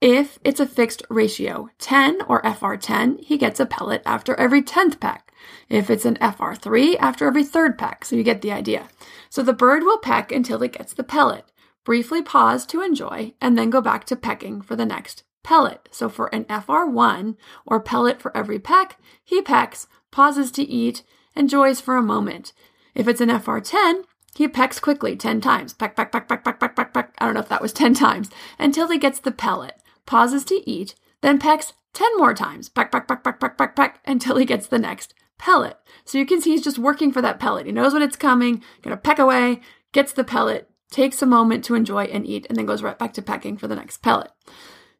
If 0.00 0.38
it's 0.44 0.60
a 0.60 0.66
fixed 0.66 1.02
ratio 1.10 1.68
10 1.78 2.22
or 2.26 2.40
FR10, 2.40 3.22
he 3.22 3.36
gets 3.36 3.60
a 3.60 3.66
pellet 3.66 4.00
after 4.06 4.34
every 4.36 4.62
10th 4.62 4.98
peck. 4.98 5.30
If 5.68 5.90
it's 5.90 6.06
an 6.06 6.16
FR3, 6.16 6.96
after 6.98 7.26
every 7.26 7.44
third 7.44 7.76
peck. 7.76 8.06
So 8.06 8.16
you 8.16 8.22
get 8.22 8.40
the 8.40 8.50
idea. 8.50 8.88
So 9.28 9.42
the 9.42 9.52
bird 9.52 9.82
will 9.82 9.98
peck 9.98 10.32
until 10.32 10.62
it 10.62 10.72
gets 10.72 10.94
the 10.94 11.04
pellet, 11.04 11.44
briefly 11.84 12.22
pause 12.22 12.64
to 12.66 12.80
enjoy, 12.80 13.34
and 13.42 13.58
then 13.58 13.68
go 13.68 13.82
back 13.82 14.04
to 14.06 14.16
pecking 14.16 14.62
for 14.62 14.74
the 14.74 14.86
next 14.86 15.22
pellet. 15.42 15.86
So 15.90 16.08
for 16.08 16.34
an 16.34 16.44
FR1 16.44 17.36
or 17.66 17.78
pellet 17.78 18.22
for 18.22 18.34
every 18.34 18.58
peck, 18.58 18.98
he 19.22 19.42
pecks, 19.42 19.86
pauses 20.10 20.50
to 20.52 20.62
eat, 20.62 21.02
enjoys 21.36 21.78
for 21.82 21.96
a 21.96 22.02
moment. 22.02 22.54
If 22.94 23.06
it's 23.06 23.20
an 23.20 23.28
FR10, 23.28 24.04
he 24.34 24.48
pecks 24.48 24.80
quickly 24.80 25.14
10 25.14 25.42
times. 25.42 25.74
Peck, 25.74 25.94
peck, 25.94 26.10
peck, 26.10 26.26
peck, 26.26 26.42
peck, 26.42 26.58
peck, 26.58 26.74
peck, 26.74 26.94
peck. 26.94 27.14
I 27.18 27.26
don't 27.26 27.34
know 27.34 27.40
if 27.40 27.48
that 27.50 27.60
was 27.60 27.74
10 27.74 27.92
times 28.06 28.30
until 28.58 28.88
he 28.88 28.96
gets 28.96 29.20
the 29.20 29.32
pellet 29.32 29.79
pauses 30.10 30.44
to 30.44 30.68
eat, 30.68 30.96
then 31.20 31.38
pecks 31.38 31.72
10 31.92 32.18
more 32.18 32.34
times, 32.34 32.68
peck, 32.68 32.90
peck, 32.90 33.06
peck, 33.06 33.22
peck, 33.22 33.38
peck, 33.38 33.56
peck, 33.56 33.76
peck, 33.76 34.00
until 34.04 34.36
he 34.36 34.44
gets 34.44 34.66
the 34.66 34.78
next 34.78 35.14
pellet. 35.38 35.78
So 36.04 36.18
you 36.18 36.26
can 36.26 36.40
see 36.40 36.50
he's 36.50 36.64
just 36.64 36.80
working 36.80 37.12
for 37.12 37.22
that 37.22 37.38
pellet. 37.38 37.66
He 37.66 37.70
knows 37.70 37.92
when 37.92 38.02
it's 38.02 38.16
coming, 38.16 38.60
gonna 38.82 38.96
peck 38.96 39.20
away, 39.20 39.60
gets 39.92 40.12
the 40.12 40.24
pellet, 40.24 40.68
takes 40.90 41.22
a 41.22 41.26
moment 41.26 41.64
to 41.64 41.76
enjoy 41.76 42.04
and 42.06 42.26
eat, 42.26 42.44
and 42.48 42.58
then 42.58 42.66
goes 42.66 42.82
right 42.82 42.98
back 42.98 43.12
to 43.14 43.22
pecking 43.22 43.56
for 43.56 43.68
the 43.68 43.76
next 43.76 43.98
pellet. 43.98 44.32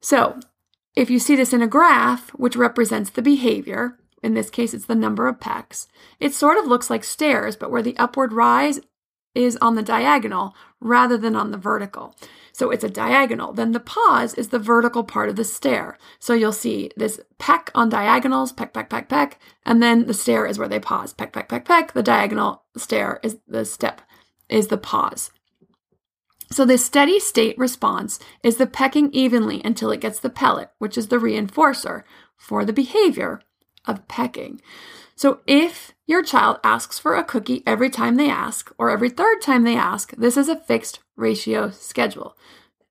So 0.00 0.38
if 0.94 1.10
you 1.10 1.18
see 1.18 1.34
this 1.34 1.52
in 1.52 1.60
a 1.60 1.66
graph, 1.66 2.30
which 2.30 2.54
represents 2.54 3.10
the 3.10 3.20
behavior, 3.20 3.98
in 4.22 4.34
this 4.34 4.48
case 4.48 4.72
it's 4.72 4.86
the 4.86 4.94
number 4.94 5.26
of 5.26 5.40
pecks, 5.40 5.88
it 6.20 6.34
sort 6.34 6.56
of 6.56 6.66
looks 6.66 6.88
like 6.88 7.02
stairs, 7.02 7.56
but 7.56 7.72
where 7.72 7.82
the 7.82 7.98
upward 7.98 8.32
rise 8.32 8.78
is 9.34 9.56
on 9.58 9.74
the 9.74 9.82
diagonal 9.82 10.54
rather 10.80 11.16
than 11.16 11.36
on 11.36 11.50
the 11.50 11.58
vertical. 11.58 12.14
So 12.52 12.70
it's 12.70 12.84
a 12.84 12.90
diagonal. 12.90 13.52
Then 13.52 13.72
the 13.72 13.80
pause 13.80 14.34
is 14.34 14.48
the 14.48 14.58
vertical 14.58 15.04
part 15.04 15.28
of 15.28 15.36
the 15.36 15.44
stair. 15.44 15.96
So 16.18 16.34
you'll 16.34 16.52
see 16.52 16.90
this 16.96 17.20
peck 17.38 17.70
on 17.74 17.88
diagonals, 17.88 18.52
peck, 18.52 18.72
peck, 18.72 18.90
peck, 18.90 19.08
peck, 19.08 19.38
and 19.64 19.82
then 19.82 20.06
the 20.06 20.14
stair 20.14 20.46
is 20.46 20.58
where 20.58 20.68
they 20.68 20.80
pause. 20.80 21.12
Peck, 21.12 21.32
peck, 21.32 21.48
peck, 21.48 21.64
peck. 21.64 21.92
The 21.92 22.02
diagonal 22.02 22.64
stair 22.76 23.20
is 23.22 23.38
the 23.46 23.64
step, 23.64 24.02
is 24.48 24.68
the 24.68 24.78
pause. 24.78 25.30
So 26.50 26.64
the 26.64 26.78
steady 26.78 27.20
state 27.20 27.56
response 27.56 28.18
is 28.42 28.56
the 28.56 28.66
pecking 28.66 29.10
evenly 29.12 29.62
until 29.64 29.92
it 29.92 30.00
gets 30.00 30.18
the 30.18 30.30
pellet, 30.30 30.70
which 30.78 30.98
is 30.98 31.06
the 31.06 31.18
reinforcer 31.18 32.02
for 32.36 32.64
the 32.64 32.72
behavior 32.72 33.40
of 33.86 34.08
pecking. 34.08 34.60
So 35.20 35.40
if 35.46 35.92
your 36.06 36.22
child 36.22 36.60
asks 36.64 36.98
for 36.98 37.14
a 37.14 37.22
cookie 37.22 37.62
every 37.66 37.90
time 37.90 38.16
they 38.16 38.30
ask, 38.30 38.72
or 38.78 38.88
every 38.88 39.10
third 39.10 39.42
time 39.42 39.64
they 39.64 39.76
ask, 39.76 40.12
this 40.12 40.38
is 40.38 40.48
a 40.48 40.56
fixed 40.56 41.00
ratio 41.14 41.68
schedule. 41.68 42.38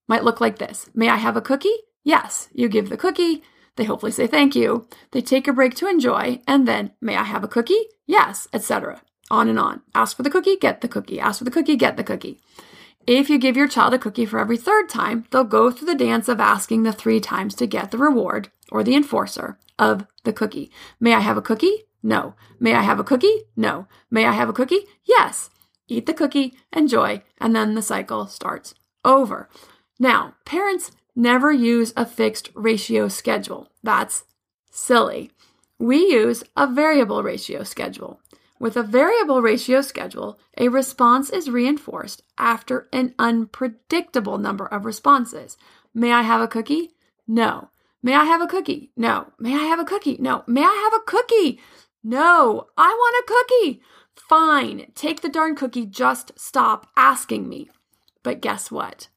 Might 0.08 0.24
look 0.24 0.40
like 0.40 0.60
this 0.60 0.92
May 0.94 1.10
I 1.10 1.16
have 1.16 1.36
a 1.36 1.42
cookie? 1.42 1.74
Yes. 2.04 2.48
You 2.54 2.70
give 2.70 2.90
the 2.90 2.98
cookie. 2.98 3.42
They 3.78 3.86
hopefully 3.86 4.12
say 4.12 4.28
thank 4.28 4.56
you. 4.56 4.88
They 5.10 5.22
take 5.22 5.48
a 5.48 5.54
break 5.54 5.74
to 5.78 5.88
enjoy, 5.88 6.40
and 6.46 6.68
then, 6.68 6.92
may 7.02 7.16
I 7.16 7.24
have 7.24 7.44
a 7.44 7.48
cookie? 7.48 7.88
Yes, 8.06 8.48
etc. 8.54 9.02
On 9.32 9.50
and 9.50 9.58
on. 9.58 9.82
Ask 9.96 10.16
for 10.16 10.22
the 10.22 10.30
cookie, 10.30 10.56
get 10.56 10.82
the 10.82 10.88
cookie. 10.88 11.20
Ask 11.20 11.40
for 11.40 11.46
the 11.46 11.58
cookie, 11.58 11.78
get 11.78 11.98
the 11.98 12.04
cookie. 12.04 12.40
If 13.08 13.32
you 13.32 13.40
give 13.40 13.58
your 13.58 13.68
child 13.68 13.96
a 13.96 13.98
cookie 13.98 14.28
for 14.28 14.38
every 14.38 14.58
third 14.58 14.88
time, 14.88 15.26
they'll 15.32 15.46
go 15.46 15.72
through 15.72 15.88
the 15.88 15.96
dance 15.96 16.30
of 16.30 16.40
asking 16.40 16.84
the 16.84 16.94
three 16.94 17.20
times 17.20 17.56
to 17.56 17.66
get 17.66 17.90
the 17.90 17.98
reward 17.98 18.52
or 18.72 18.84
the 18.84 18.96
enforcer 18.96 19.58
of 19.80 20.06
the 20.26 20.34
cookie. 20.34 20.70
May 21.00 21.16
I 21.16 21.22
have 21.22 21.36
a 21.36 21.42
cookie? 21.42 21.86
No. 22.01 22.36
May 22.60 22.74
I 22.74 22.82
have 22.82 23.00
a 23.00 23.03
cookie? 23.03 23.44
No. 23.56 23.88
May 24.10 24.25
I 24.25 24.32
have 24.34 24.50
a 24.50 24.53
cookie? 24.53 24.86
Yes. 25.06 25.50
Eat 25.88 26.06
the 26.06 26.13
cookie, 26.13 26.53
enjoy, 26.72 27.24
and 27.39 27.56
then 27.56 27.75
the 27.75 27.82
cycle 27.82 28.27
starts 28.27 28.75
over. 29.03 29.50
Now, 30.00 30.36
parents 30.46 30.91
never 31.15 31.51
use 31.51 31.94
a 31.98 32.06
fixed 32.06 32.50
ratio 32.53 33.08
schedule. 33.08 33.70
That's 33.84 34.24
silly. 34.70 35.32
We 35.79 35.98
use 35.98 36.44
a 36.56 36.68
variable 36.68 37.24
ratio 37.24 37.63
schedule. 37.63 38.22
With 38.60 38.75
a 38.75 38.84
variable 38.84 39.41
ratio 39.41 39.82
schedule, 39.82 40.38
a 40.58 40.68
response 40.68 41.29
is 41.29 41.50
reinforced 41.50 42.24
after 42.38 42.89
an 42.91 43.15
unpredictable 43.18 44.38
number 44.38 44.68
of 44.68 44.86
responses. 44.86 45.58
May 45.94 46.12
I 46.12 46.24
have 46.24 46.41
a 46.41 46.48
cookie? 46.48 46.91
No. 47.27 47.70
May 48.03 48.15
I 48.15 48.25
have 48.25 48.41
a 48.41 48.48
cookie? 48.48 48.91
No. 48.96 49.32
May 49.39 49.53
I 49.53 49.63
have 49.63 49.79
a 49.79 49.86
cookie? 49.86 50.18
No. 50.20 50.44
May 50.46 50.63
I 50.63 50.89
have 50.91 50.94
a 50.94 51.06
cookie? 51.06 51.60
No, 52.03 52.68
I 52.77 52.88
want 52.88 53.24
a 53.24 53.27
cookie. 53.27 53.82
Fine, 54.15 54.91
take 54.96 55.22
the 55.22 55.29
darn 55.29 55.56
cookie, 55.56 55.86
just 55.86 56.32
stop 56.38 56.88
asking 56.96 57.50
me. 57.50 57.70
But 58.24 58.41
guess 58.41 58.72
what? 58.72 59.08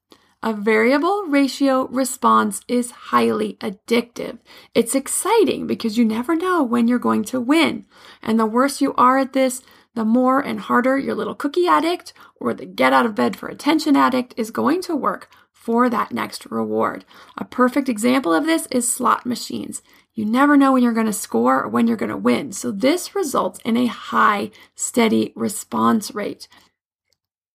A 0.43 0.53
variable 0.53 1.25
ratio 1.29 1.87
response 1.87 2.63
is 2.67 2.91
highly 2.91 3.57
addictive. 3.61 4.39
It's 4.75 4.95
exciting 4.95 5.69
because 5.69 5.97
you 5.97 6.05
never 6.05 6.35
know 6.35 6.65
when 6.65 6.89
you're 6.89 6.99
going 6.99 7.23
to 7.25 7.41
win. 7.41 7.87
And 8.21 8.41
the 8.41 8.47
worse 8.47 8.81
you 8.81 8.93
are 8.95 9.19
at 9.19 9.35
this, 9.35 9.63
the 9.95 10.05
more 10.05 10.41
and 10.41 10.59
harder 10.59 10.99
your 10.99 11.15
little 11.15 11.37
cookie 11.37 11.69
addict 11.69 12.13
or 12.41 12.55
the 12.55 12.67
get 12.67 12.93
out 12.93 13.07
of 13.07 13.15
bed 13.15 13.37
for 13.37 13.49
attention 13.49 13.95
addict 13.95 14.35
is 14.37 14.51
going 14.51 14.83
to 14.83 14.97
work 14.97 15.31
for 15.53 15.89
that 15.89 16.11
next 16.11 16.47
reward. 16.47 17.05
A 17.39 17.45
perfect 17.45 17.89
example 17.89 18.35
of 18.35 18.47
this 18.47 18.67
is 18.67 18.93
slot 18.93 19.25
machines. 19.25 19.81
You 20.15 20.27
never 20.27 20.57
know 20.57 20.73
when 20.73 20.83
you're 20.83 20.93
going 20.93 21.07
to 21.07 21.13
score 21.13 21.63
or 21.63 21.69
when 21.69 21.87
you're 21.87 21.97
going 21.97 22.11
to 22.11 22.17
win. 22.17 22.53
So 22.53 22.71
this 22.71 23.15
results 23.15 23.61
in 23.65 23.77
a 23.77 23.87
high, 23.87 24.51
steady 24.75 25.33
response 25.35 26.15
rate. 26.15 26.49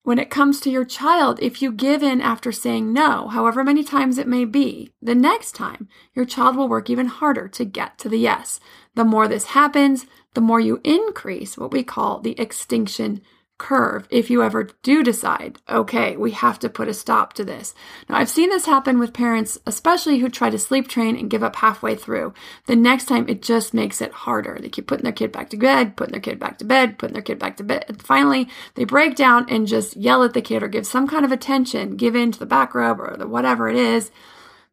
When 0.02 0.20
it 0.20 0.30
comes 0.30 0.62
to 0.62 0.70
your 0.70 0.86
child, 0.86 1.38
if 1.42 1.62
you 1.62 1.72
give 1.72 2.02
in 2.02 2.22
after 2.22 2.52
saying 2.52 2.94
no, 2.94 3.28
however 3.28 3.64
many 3.64 3.84
times 3.84 4.18
it 4.18 4.28
may 4.28 4.46
be, 4.46 4.94
the 5.02 5.14
next 5.14 5.52
time 5.52 5.90
your 6.16 6.24
child 6.24 6.56
will 6.56 6.70
work 6.70 6.90
even 6.90 7.08
harder 7.08 7.48
to 7.50 7.66
get 7.66 7.98
to 8.00 8.10
the 8.10 8.18
yes. 8.18 8.60
The 8.96 9.04
more 9.04 9.28
this 9.28 9.48
happens, 9.48 10.06
the 10.34 10.42
more 10.42 10.62
you 10.62 10.80
increase 10.84 11.58
what 11.58 11.72
we 11.72 11.84
call 11.84 12.22
the 12.22 12.40
extinction 12.40 13.22
curve 13.58 14.08
if 14.10 14.30
you 14.30 14.44
ever 14.44 14.70
do 14.84 15.04
decide, 15.04 15.60
okay, 15.70 16.16
we 16.16 16.32
have 16.32 16.60
to 16.60 16.70
put 16.70 16.88
a 16.88 16.94
stop 16.94 17.34
to 17.34 17.44
this. 17.44 17.74
Now, 18.08 18.18
I've 18.18 18.30
seen 18.30 18.50
this 18.50 18.66
happen 18.66 19.00
with 19.00 19.14
parents, 19.14 19.58
especially 19.66 20.20
who 20.20 20.30
try 20.30 20.50
to 20.50 20.60
sleep 20.60 20.88
train 20.88 21.18
and 21.18 21.30
give 21.30 21.44
up 21.44 21.56
halfway 21.56 21.96
through. 21.96 22.34
The 22.66 22.76
next 22.76 23.06
time, 23.06 23.28
it 23.28 23.42
just 23.42 23.74
makes 23.74 24.02
it 24.02 24.12
harder. 24.12 24.58
They 24.62 24.70
keep 24.70 24.88
putting 24.88 25.04
their 25.04 25.14
kid 25.14 25.32
back 25.32 25.50
to 25.52 25.58
bed, 25.58 25.96
putting 25.96 26.12
their 26.12 26.22
kid 26.22 26.40
back 26.40 26.58
to 26.60 26.66
bed, 26.66 26.98
putting 26.98 27.14
their 27.14 27.22
kid 27.22 27.40
back 27.40 27.58
to 27.58 27.64
bed. 27.64 27.86
And 27.88 28.02
finally, 28.02 28.48
they 28.76 28.86
break 28.86 29.16
down 29.16 29.48
and 29.50 29.68
just 29.68 29.98
yell 29.98 30.24
at 30.24 30.34
the 30.34 30.42
kid 30.42 30.64
or 30.64 30.68
give 30.68 30.86
some 30.86 31.08
kind 31.08 31.26
of 31.26 31.32
attention, 31.32 31.98
give 31.98 32.16
in 32.16 32.32
to 32.32 32.40
the 32.40 32.46
back 32.46 32.76
rub 32.76 33.00
or 33.00 33.16
the 33.18 33.28
whatever 33.28 33.70
it 33.70 33.76
is. 33.76 34.12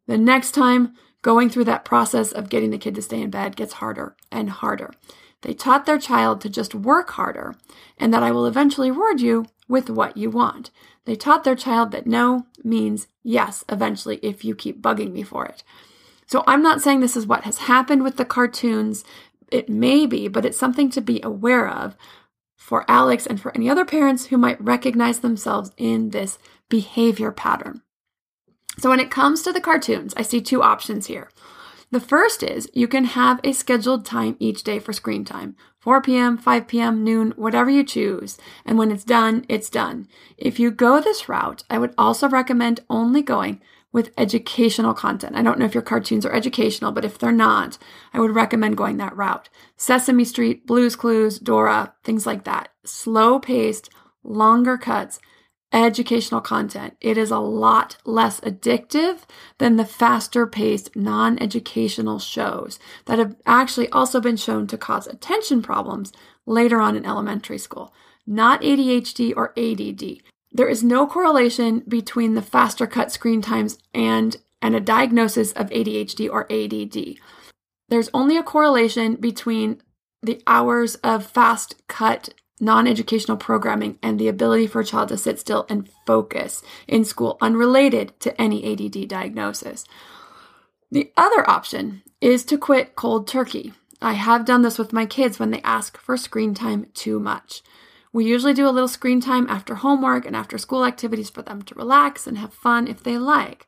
The 0.07 0.19
next 0.19 0.53
time, 0.53 0.95
going 1.23 1.49
through 1.49 1.65
that 1.65 1.87
process 1.87 2.33
of 2.33 2.51
getting 2.51 2.71
the 2.71 2.79
kid 2.79 2.95
to 2.95 3.03
stay 3.03 3.23
in 3.23 3.31
bed 3.31 3.57
gets 3.57 3.75
harder 3.75 4.15
and 4.31 4.51
harder. 4.51 4.93
They 5.45 5.53
taught 5.53 5.85
their 5.85 5.99
child 5.99 6.41
to 6.41 6.49
just 6.49 6.75
work 6.75 7.11
harder 7.11 7.55
and 7.99 8.13
that 8.15 8.23
I 8.23 8.33
will 8.33 8.47
eventually 8.47 8.91
reward 8.91 9.21
you 9.21 9.45
with 9.69 9.91
what 9.91 10.17
you 10.17 10.31
want. 10.31 10.71
They 11.05 11.17
taught 11.17 11.45
their 11.45 11.55
child 11.55 11.91
that 11.91 12.07
no 12.07 12.47
means 12.65 13.09
yes 13.23 13.63
eventually 13.69 14.17
if 14.23 14.43
you 14.43 14.55
keep 14.55 14.81
bugging 14.81 15.13
me 15.13 15.23
for 15.23 15.45
it. 15.45 15.63
So 16.27 16.45
I'm 16.47 16.63
not 16.63 16.81
saying 16.81 17.01
this 17.01 17.17
is 17.17 17.27
what 17.27 17.45
has 17.45 17.59
happened 17.59 18.03
with 18.03 18.17
the 18.17 18.25
cartoons. 18.25 19.05
It 19.51 19.69
may 19.69 20.07
be, 20.07 20.29
but 20.29 20.47
it's 20.47 20.59
something 20.59 20.89
to 20.91 21.03
be 21.03 21.21
aware 21.23 21.69
of 21.69 21.95
for 22.57 22.87
Alex 22.89 23.27
and 23.27 23.39
for 23.39 23.55
any 23.55 23.69
other 23.69 23.85
parents 23.85 24.27
who 24.27 24.39
might 24.39 24.59
recognize 24.65 25.21
themselves 25.21 25.73
in 25.77 26.09
this 26.09 26.39
behavior 26.71 27.31
pattern. 27.31 27.83
So 28.79 28.89
when 28.89 28.99
it 28.99 29.11
comes 29.11 29.43
to 29.43 29.53
the 29.53 29.61
cartoons, 29.61 30.15
I 30.17 30.23
see 30.23 30.41
two 30.41 30.63
options 30.63 31.07
here. 31.07 31.29
The 31.95 32.01
first 32.01 32.43
is 32.43 32.69
you 32.75 32.89
can 32.89 33.05
have 33.05 33.39
a 33.45 33.53
scheduled 33.53 34.05
time 34.05 34.35
each 34.41 34.65
day 34.65 34.81
for 34.81 34.93
screen 34.93 35.25
time 35.25 35.55
4 35.79 36.03
p.m., 36.03 36.37
5 36.37 36.67
p.m., 36.67 37.05
noon, 37.05 37.33
whatever 37.37 37.71
you 37.71 37.85
choose. 37.85 38.37
And 38.67 38.77
when 38.77 38.91
it's 38.91 39.05
done, 39.05 39.47
it's 39.49 39.71
done. 39.71 40.09
If 40.37 40.59
you 40.59 40.73
go 40.73 41.01
this 41.01 41.29
route, 41.29 41.63
I 41.71 41.79
would 41.79 41.95
also 41.97 42.29
recommend 42.29 42.81
only 42.91 43.23
going 43.23 43.61
with 43.93 44.11
educational 44.19 44.93
content. 44.93 45.37
I 45.37 45.43
don't 45.43 45.57
know 45.57 45.67
if 45.67 45.75
your 45.75 45.85
cartoons 45.85 46.27
are 46.27 46.35
educational, 46.35 46.91
but 46.91 47.05
if 47.05 47.17
they're 47.17 47.31
not, 47.31 47.79
I 48.13 48.19
would 48.19 48.35
recommend 48.35 48.77
going 48.77 48.97
that 48.97 49.17
route. 49.17 49.49
Sesame 49.77 50.25
Street, 50.25 50.67
Blues 50.67 50.97
Clues, 50.97 51.39
Dora, 51.39 51.95
things 52.03 52.27
like 52.27 52.43
that. 52.43 52.71
Slow 52.83 53.39
paced, 53.39 53.89
longer 54.25 54.77
cuts 54.77 55.21
educational 55.75 56.41
content. 56.41 56.97
It 57.01 57.19
is 57.19 57.31
a 57.31 57.39
lot 57.39 57.97
less 58.05 58.41
addictive 58.41 59.21
than 59.59 59.77
the 59.77 59.85
faster 59.85 60.47
paced 60.47 60.95
non 60.95 61.39
educational 61.43 62.19
shows 62.21 62.79
that 63.07 63.19
have 63.19 63.37
actually 63.45 63.89
also 63.91 64.21
been 64.21 64.37
shown 64.37 64.67
to 64.69 64.79
cause 64.79 65.07
attention 65.07 65.63
problems 65.63 66.13
later 66.47 66.81
on 66.81 66.97
in 66.97 67.05
elementary 67.05 67.59
school, 67.59 67.93
not 68.27 68.63
ADHD 68.63 69.33
or 69.37 69.53
ADD. 69.59 70.23
There 70.53 70.69
is 70.69 70.85
no 70.85 71.07
correlation 71.07 71.83
between 71.89 72.35
the 72.35 72.43
faster 72.43 72.87
cut 72.87 73.11
screen 73.11 73.43
times 73.43 73.79
and, 73.93 74.37
and 74.63 74.77
a 74.77 74.81
diagnosis 74.81 75.51
of 75.53 75.69
ADHD 75.71 76.31
or 76.31 76.51
ADD. 76.53 77.19
There's 77.89 78.11
only 78.15 78.37
a 78.37 78.43
correlation 78.43 79.17
between 79.17 79.83
the 80.23 80.41
hours 80.47 80.95
of 80.97 81.27
fast 81.27 81.83
cut 81.89 82.31
non 82.61 82.87
educational 82.87 83.37
programming, 83.37 83.99
and 84.03 84.19
the 84.19 84.29
ability 84.29 84.67
for 84.67 84.81
a 84.81 84.85
child 84.85 85.09
to 85.09 85.17
sit 85.17 85.39
still 85.39 85.67
and 85.69 85.89
focus 86.07 86.63
in 86.87 87.05
school 87.05 87.37
unrelated 87.41 88.19
to 88.21 88.41
any 88.41 88.65
ADD 88.73 89.09
diagnosis. 89.09 89.85
The 90.91 91.13
other 91.17 91.49
option 91.49 92.03
is 92.21 92.45
to 92.45 92.59
quit 92.59 92.95
cold 92.95 93.27
turkey. 93.27 93.73
I 94.01 94.13
have 94.13 94.45
done 94.45 94.63
this 94.63 94.79
with 94.79 94.93
my 94.93 95.07
kids 95.07 95.39
when 95.39 95.51
they 95.51 95.61
ask 95.63 95.99
for 95.99 96.17
screen 96.17 96.55
time 96.55 96.87
too 96.95 97.19
much. 97.19 97.63
We 98.13 98.25
usually 98.27 98.55
do 98.55 98.69
a 98.69 98.71
little 98.71 98.87
screen 98.87 99.21
time 99.21 99.49
after 99.49 99.75
homework 99.75 100.25
and 100.25 100.37
after 100.37 100.57
school 100.57 100.85
activities 100.85 101.31
for 101.31 101.43
them 101.43 101.63
to 101.63 101.75
relax 101.75 102.27
and 102.29 102.39
have 102.39 102.55
fun 102.55 102.87
if 102.87 103.03
they 103.03 103.19
like. 103.19 103.67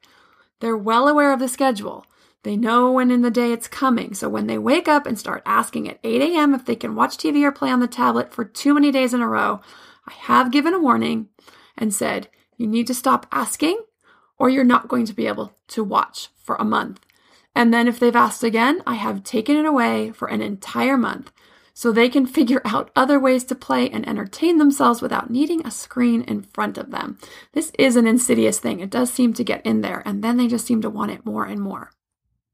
They're 0.60 0.76
well 0.76 1.08
aware 1.08 1.32
of 1.32 1.40
the 1.40 1.48
schedule. 1.48 2.06
They 2.46 2.56
know 2.56 2.92
when 2.92 3.10
in 3.10 3.22
the 3.22 3.30
day 3.32 3.50
it's 3.50 3.66
coming. 3.66 4.14
So 4.14 4.28
when 4.28 4.46
they 4.46 4.56
wake 4.56 4.86
up 4.86 5.04
and 5.04 5.18
start 5.18 5.42
asking 5.44 5.88
at 5.88 5.98
8 6.04 6.22
a.m. 6.22 6.54
if 6.54 6.64
they 6.64 6.76
can 6.76 6.94
watch 6.94 7.16
TV 7.16 7.42
or 7.42 7.50
play 7.50 7.70
on 7.70 7.80
the 7.80 7.88
tablet 7.88 8.32
for 8.32 8.44
too 8.44 8.72
many 8.72 8.92
days 8.92 9.12
in 9.12 9.20
a 9.20 9.26
row, 9.26 9.60
I 10.06 10.12
have 10.12 10.52
given 10.52 10.72
a 10.72 10.78
warning 10.78 11.28
and 11.76 11.92
said, 11.92 12.28
you 12.56 12.68
need 12.68 12.86
to 12.86 12.94
stop 12.94 13.26
asking 13.32 13.82
or 14.38 14.48
you're 14.48 14.62
not 14.62 14.86
going 14.86 15.06
to 15.06 15.12
be 15.12 15.26
able 15.26 15.54
to 15.66 15.82
watch 15.82 16.28
for 16.36 16.54
a 16.54 16.64
month. 16.64 17.00
And 17.52 17.74
then 17.74 17.88
if 17.88 17.98
they've 17.98 18.14
asked 18.14 18.44
again, 18.44 18.80
I 18.86 18.94
have 18.94 19.24
taken 19.24 19.56
it 19.56 19.66
away 19.66 20.12
for 20.12 20.28
an 20.28 20.40
entire 20.40 20.96
month 20.96 21.32
so 21.74 21.90
they 21.90 22.08
can 22.08 22.26
figure 22.38 22.62
out 22.64 22.92
other 22.94 23.18
ways 23.18 23.42
to 23.46 23.56
play 23.56 23.90
and 23.90 24.08
entertain 24.08 24.58
themselves 24.58 25.02
without 25.02 25.30
needing 25.30 25.66
a 25.66 25.72
screen 25.72 26.22
in 26.22 26.42
front 26.42 26.78
of 26.78 26.92
them. 26.92 27.18
This 27.54 27.72
is 27.76 27.96
an 27.96 28.06
insidious 28.06 28.60
thing. 28.60 28.78
It 28.78 28.90
does 28.90 29.12
seem 29.12 29.34
to 29.34 29.42
get 29.42 29.66
in 29.66 29.80
there, 29.80 30.00
and 30.06 30.22
then 30.22 30.36
they 30.36 30.46
just 30.46 30.64
seem 30.64 30.80
to 30.82 30.90
want 30.90 31.10
it 31.10 31.26
more 31.26 31.44
and 31.44 31.60
more. 31.60 31.90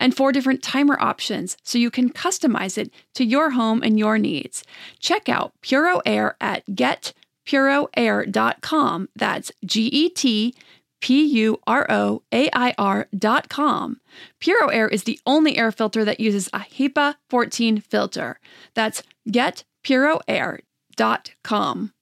and 0.00 0.16
four 0.16 0.32
different 0.32 0.62
timer 0.62 0.98
options 1.00 1.56
so 1.62 1.78
you 1.78 1.90
can 1.90 2.10
customize 2.10 2.76
it 2.76 2.92
to 3.14 3.24
your 3.24 3.50
home 3.50 3.82
and 3.84 3.96
your 3.98 4.18
needs. 4.18 4.64
Check 4.98 5.28
out 5.28 5.52
Puro 5.60 6.00
Air 6.04 6.36
at 6.40 6.66
getpuroair.com. 6.66 9.08
That's 9.14 9.52
G 9.64 9.86
E 9.86 10.08
T 10.08 10.54
P 11.00 11.24
U 11.24 11.58
R 11.66 11.86
O 11.90 12.22
A 12.32 12.48
I 12.52 12.72
R.com. 12.78 14.00
Puro 14.40 14.68
Air 14.68 14.86
is 14.88 15.02
the 15.04 15.18
only 15.26 15.56
air 15.56 15.72
filter 15.72 16.04
that 16.04 16.20
uses 16.20 16.48
a 16.52 16.60
HEPA 16.60 17.14
14 17.28 17.80
filter. 17.80 18.38
That's 18.74 19.02
getpuroair.com. 19.28 21.92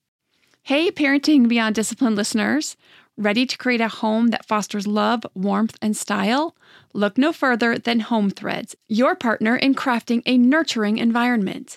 Hey, 0.62 0.90
Parenting 0.90 1.48
Beyond 1.48 1.74
Discipline 1.74 2.14
listeners. 2.14 2.76
Ready 3.16 3.46
to 3.46 3.56
create 3.56 3.80
a 3.80 3.88
home 3.88 4.28
that 4.28 4.46
fosters 4.46 4.86
love, 4.86 5.24
warmth, 5.34 5.78
and 5.80 5.96
style? 5.96 6.54
Look 6.94 7.18
no 7.18 7.32
further 7.32 7.76
than 7.76 8.00
Home 8.00 8.30
Threads, 8.30 8.74
your 8.88 9.14
partner 9.14 9.56
in 9.56 9.74
crafting 9.74 10.22
a 10.24 10.38
nurturing 10.38 10.96
environment. 10.98 11.76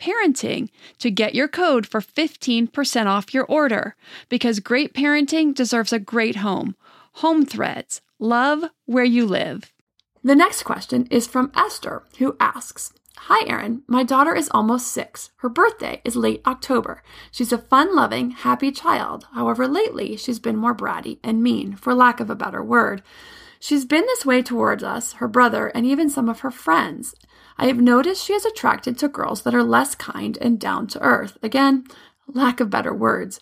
parenting 0.00 0.68
to 0.98 1.10
get 1.10 1.34
your 1.34 1.48
code 1.48 1.86
for 1.86 2.00
15% 2.00 3.06
off 3.06 3.34
your 3.34 3.44
order 3.44 3.96
because 4.28 4.60
great 4.60 4.94
parenting 4.94 5.54
deserves 5.54 5.92
a 5.92 5.98
great 5.98 6.36
home. 6.36 6.76
Home 7.14 7.44
Threads, 7.44 8.00
love 8.18 8.64
where 8.84 9.04
you 9.04 9.26
live. 9.26 9.72
The 10.22 10.34
next 10.34 10.64
question 10.64 11.06
is 11.10 11.26
from 11.26 11.52
Esther, 11.54 12.02
who 12.18 12.36
asks 12.40 12.92
Hi, 13.28 13.44
Erin. 13.48 13.82
My 13.88 14.04
daughter 14.04 14.34
is 14.34 14.50
almost 14.52 14.88
six. 14.88 15.30
Her 15.38 15.48
birthday 15.48 16.00
is 16.04 16.14
late 16.14 16.42
October. 16.46 17.02
She's 17.32 17.52
a 17.52 17.58
fun 17.58 17.96
loving, 17.96 18.30
happy 18.30 18.70
child. 18.70 19.26
However, 19.32 19.66
lately 19.66 20.16
she's 20.16 20.38
been 20.38 20.56
more 20.56 20.74
bratty 20.74 21.18
and 21.24 21.42
mean, 21.42 21.74
for 21.76 21.94
lack 21.94 22.20
of 22.20 22.30
a 22.30 22.36
better 22.36 22.62
word. 22.62 23.02
She's 23.58 23.84
been 23.84 24.02
this 24.02 24.26
way 24.26 24.42
towards 24.42 24.84
us, 24.84 25.14
her 25.14 25.26
brother, 25.26 25.68
and 25.68 25.84
even 25.86 26.10
some 26.10 26.28
of 26.28 26.40
her 26.40 26.50
friends. 26.50 27.14
I 27.58 27.66
have 27.66 27.78
noticed 27.78 28.24
she 28.24 28.34
is 28.34 28.44
attracted 28.44 28.98
to 28.98 29.08
girls 29.08 29.42
that 29.42 29.54
are 29.54 29.62
less 29.62 29.94
kind 29.94 30.36
and 30.40 30.60
down 30.60 30.86
to 30.88 31.00
earth. 31.00 31.38
Again, 31.42 31.84
lack 32.26 32.60
of 32.60 32.70
better 32.70 32.92
words. 32.92 33.40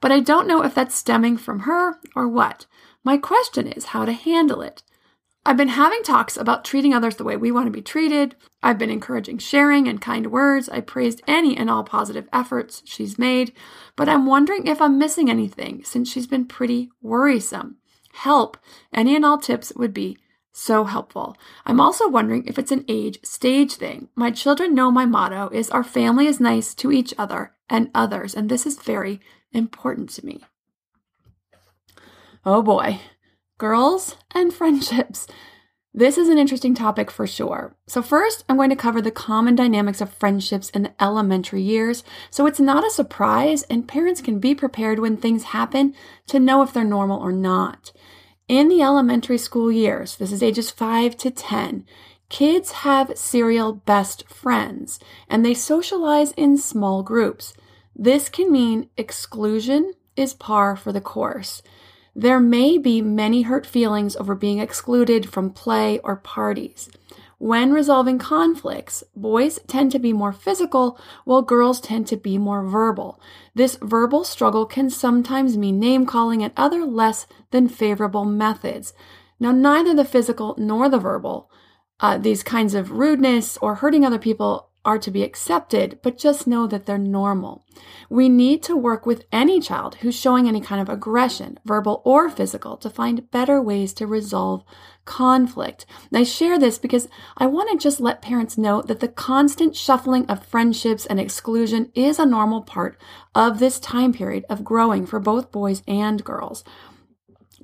But 0.00 0.12
I 0.12 0.20
don't 0.20 0.46
know 0.46 0.62
if 0.62 0.74
that's 0.74 0.94
stemming 0.94 1.38
from 1.38 1.60
her 1.60 1.98
or 2.14 2.28
what. 2.28 2.66
My 3.02 3.16
question 3.16 3.66
is 3.66 3.86
how 3.86 4.04
to 4.04 4.12
handle 4.12 4.62
it. 4.62 4.82
I've 5.44 5.56
been 5.56 5.68
having 5.68 6.02
talks 6.02 6.36
about 6.36 6.64
treating 6.64 6.92
others 6.92 7.16
the 7.16 7.24
way 7.24 7.36
we 7.36 7.52
want 7.52 7.66
to 7.66 7.70
be 7.70 7.80
treated. 7.80 8.34
I've 8.64 8.78
been 8.78 8.90
encouraging 8.90 9.38
sharing 9.38 9.86
and 9.86 10.00
kind 10.00 10.32
words. 10.32 10.68
I 10.68 10.80
praised 10.80 11.22
any 11.28 11.56
and 11.56 11.70
all 11.70 11.84
positive 11.84 12.28
efforts 12.32 12.82
she's 12.84 13.16
made, 13.16 13.52
but 13.94 14.08
I'm 14.08 14.26
wondering 14.26 14.66
if 14.66 14.82
I'm 14.82 14.98
missing 14.98 15.30
anything 15.30 15.84
since 15.84 16.10
she's 16.10 16.26
been 16.26 16.46
pretty 16.46 16.90
worrisome. 17.00 17.76
Help! 18.12 18.56
Any 18.92 19.14
and 19.14 19.24
all 19.24 19.38
tips 19.38 19.72
would 19.76 19.94
be 19.94 20.18
so 20.56 20.84
helpful. 20.84 21.36
I'm 21.66 21.80
also 21.80 22.08
wondering 22.08 22.46
if 22.46 22.58
it's 22.58 22.72
an 22.72 22.86
age 22.88 23.18
stage 23.22 23.74
thing. 23.74 24.08
My 24.14 24.30
children 24.30 24.74
know 24.74 24.90
my 24.90 25.04
motto 25.04 25.50
is 25.52 25.68
our 25.68 25.84
family 25.84 26.26
is 26.26 26.40
nice 26.40 26.74
to 26.76 26.90
each 26.90 27.12
other 27.18 27.52
and 27.68 27.90
others, 27.94 28.34
and 28.34 28.48
this 28.48 28.64
is 28.64 28.78
very 28.78 29.20
important 29.52 30.08
to 30.10 30.24
me. 30.24 30.42
Oh 32.44 32.62
boy, 32.62 33.00
girls 33.58 34.16
and 34.34 34.52
friendships. 34.52 35.26
This 35.92 36.16
is 36.16 36.28
an 36.28 36.38
interesting 36.38 36.74
topic 36.74 37.10
for 37.10 37.26
sure. 37.26 37.74
So, 37.86 38.02
first, 38.02 38.44
I'm 38.48 38.56
going 38.56 38.70
to 38.70 38.76
cover 38.76 39.00
the 39.00 39.10
common 39.10 39.56
dynamics 39.56 40.00
of 40.00 40.12
friendships 40.12 40.70
in 40.70 40.82
the 40.82 41.02
elementary 41.02 41.62
years 41.62 42.04
so 42.30 42.46
it's 42.46 42.60
not 42.60 42.86
a 42.86 42.90
surprise, 42.90 43.62
and 43.64 43.88
parents 43.88 44.20
can 44.22 44.38
be 44.38 44.54
prepared 44.54 45.00
when 45.00 45.16
things 45.16 45.44
happen 45.44 45.94
to 46.28 46.40
know 46.40 46.62
if 46.62 46.72
they're 46.72 46.84
normal 46.84 47.18
or 47.18 47.32
not. 47.32 47.92
In 48.48 48.68
the 48.68 48.80
elementary 48.80 49.38
school 49.38 49.72
years, 49.72 50.14
this 50.16 50.30
is 50.30 50.40
ages 50.40 50.70
5 50.70 51.16
to 51.16 51.32
10, 51.32 51.84
kids 52.28 52.70
have 52.70 53.18
serial 53.18 53.72
best 53.72 54.28
friends 54.28 55.00
and 55.28 55.44
they 55.44 55.52
socialize 55.52 56.30
in 56.32 56.56
small 56.56 57.02
groups. 57.02 57.54
This 57.96 58.28
can 58.28 58.52
mean 58.52 58.88
exclusion 58.96 59.94
is 60.14 60.32
par 60.32 60.76
for 60.76 60.92
the 60.92 61.00
course. 61.00 61.60
There 62.14 62.38
may 62.38 62.78
be 62.78 63.02
many 63.02 63.42
hurt 63.42 63.66
feelings 63.66 64.14
over 64.14 64.36
being 64.36 64.60
excluded 64.60 65.28
from 65.28 65.50
play 65.50 65.98
or 66.04 66.14
parties. 66.14 66.88
When 67.38 67.72
resolving 67.72 68.18
conflicts, 68.18 69.04
boys 69.14 69.58
tend 69.66 69.92
to 69.92 69.98
be 69.98 70.14
more 70.14 70.32
physical 70.32 70.98
while 71.24 71.42
girls 71.42 71.80
tend 71.80 72.06
to 72.08 72.16
be 72.16 72.38
more 72.38 72.62
verbal. 72.66 73.20
This 73.54 73.76
verbal 73.82 74.24
struggle 74.24 74.64
can 74.64 74.88
sometimes 74.88 75.58
mean 75.58 75.78
name 75.78 76.06
calling 76.06 76.42
and 76.42 76.52
other 76.56 76.84
less 76.84 77.26
than 77.50 77.68
favorable 77.68 78.24
methods. 78.24 78.94
Now, 79.38 79.52
neither 79.52 79.94
the 79.94 80.04
physical 80.04 80.54
nor 80.56 80.88
the 80.88 80.98
verbal, 80.98 81.50
uh, 82.00 82.16
these 82.16 82.42
kinds 82.42 82.74
of 82.74 82.92
rudeness 82.92 83.58
or 83.58 83.76
hurting 83.76 84.04
other 84.04 84.18
people 84.18 84.70
are 84.86 84.98
to 84.98 85.10
be 85.10 85.22
accepted, 85.22 85.98
but 86.02 86.16
just 86.16 86.46
know 86.46 86.66
that 86.66 86.86
they're 86.86 86.96
normal. 86.96 87.64
We 88.08 88.28
need 88.28 88.62
to 88.62 88.76
work 88.76 89.04
with 89.04 89.24
any 89.32 89.60
child 89.60 89.96
who's 89.96 90.14
showing 90.14 90.48
any 90.48 90.60
kind 90.60 90.80
of 90.80 90.88
aggression, 90.88 91.58
verbal 91.64 92.00
or 92.04 92.30
physical, 92.30 92.76
to 92.78 92.88
find 92.88 93.30
better 93.30 93.60
ways 93.60 93.92
to 93.94 94.06
resolve 94.06 94.64
conflict. 95.04 95.84
And 96.10 96.18
I 96.18 96.22
share 96.22 96.58
this 96.58 96.78
because 96.78 97.08
I 97.36 97.46
want 97.46 97.70
to 97.70 97.82
just 97.82 98.00
let 98.00 98.22
parents 98.22 98.56
know 98.56 98.80
that 98.82 99.00
the 99.00 99.08
constant 99.08 99.76
shuffling 99.76 100.24
of 100.26 100.46
friendships 100.46 101.04
and 101.04 101.20
exclusion 101.20 101.90
is 101.94 102.18
a 102.18 102.24
normal 102.24 102.62
part 102.62 102.98
of 103.34 103.58
this 103.58 103.80
time 103.80 104.12
period 104.12 104.44
of 104.48 104.64
growing 104.64 105.04
for 105.04 105.18
both 105.18 105.52
boys 105.52 105.82
and 105.86 106.24
girls. 106.24 106.64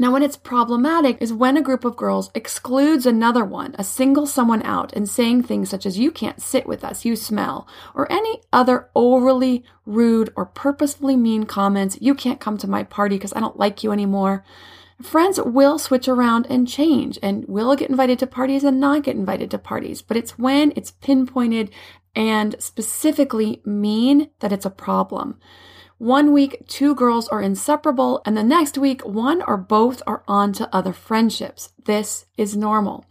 Now, 0.03 0.11
when 0.11 0.25
it's 0.25 0.37
problematic 0.37 1.19
is 1.23 1.33
when 1.33 1.57
a 1.57 1.63
group 1.63 1.85
of 1.85 1.95
girls 1.95 2.33
excludes 2.35 3.07
another 3.07 3.45
one, 3.45 3.77
a 3.79 3.85
single 3.85 4.27
someone 4.27 4.61
out, 4.65 4.93
and 4.95 5.09
saying 5.09 5.45
things 5.45 5.71
such 5.71 5.87
as, 5.87 5.97
you 5.97 6.11
can't 6.11 6.43
sit 6.43 6.67
with 6.67 6.83
us, 6.83 7.05
you 7.05 7.15
smell, 7.15 7.69
or 7.95 8.11
any 8.11 8.41
other 8.53 8.91
overly 8.97 9.63
rude 9.87 10.33
or 10.35 10.45
purposefully 10.45 11.15
mean 11.15 11.45
comments, 11.45 11.97
you 12.01 12.17
can't 12.17 12.41
come 12.41 12.59
to 12.59 12.69
my 12.69 12.83
party 12.83 13.15
because 13.15 13.33
I 13.37 13.39
don't 13.39 13.61
like 13.61 13.85
you 13.85 13.93
anymore. 13.93 14.45
Friends 15.01 15.41
will 15.41 15.79
switch 15.79 16.09
around 16.09 16.49
and 16.51 16.67
change 16.67 17.17
and 17.23 17.47
will 17.47 17.77
get 17.77 17.89
invited 17.89 18.19
to 18.19 18.27
parties 18.27 18.65
and 18.65 18.81
not 18.81 19.05
get 19.05 19.15
invited 19.15 19.53
to 19.53 19.59
parties, 19.59 20.03
but 20.03 20.17
it's 20.17 20.37
when 20.37 20.73
it's 20.75 20.91
pinpointed 20.91 21.71
and 22.17 22.57
specifically 22.59 23.63
mean 23.65 24.31
that 24.41 24.53
it's 24.53 24.67
a 24.67 24.71
problem. 24.71 25.39
One 26.03 26.33
week, 26.33 26.67
two 26.67 26.97
girls 26.97 27.29
are 27.29 27.41
inseparable, 27.41 28.23
and 28.27 28.37
the 28.37 28.43
next 28.43 28.77
week, 28.77 29.07
one 29.07 29.41
or 29.41 29.57
both 29.57 30.03
are 30.05 30.25
on 30.27 30.53
to 30.55 30.69
other 30.75 30.93
friendships. 30.93 31.73
This 31.85 32.27
is 32.37 32.57
normal. 32.57 33.05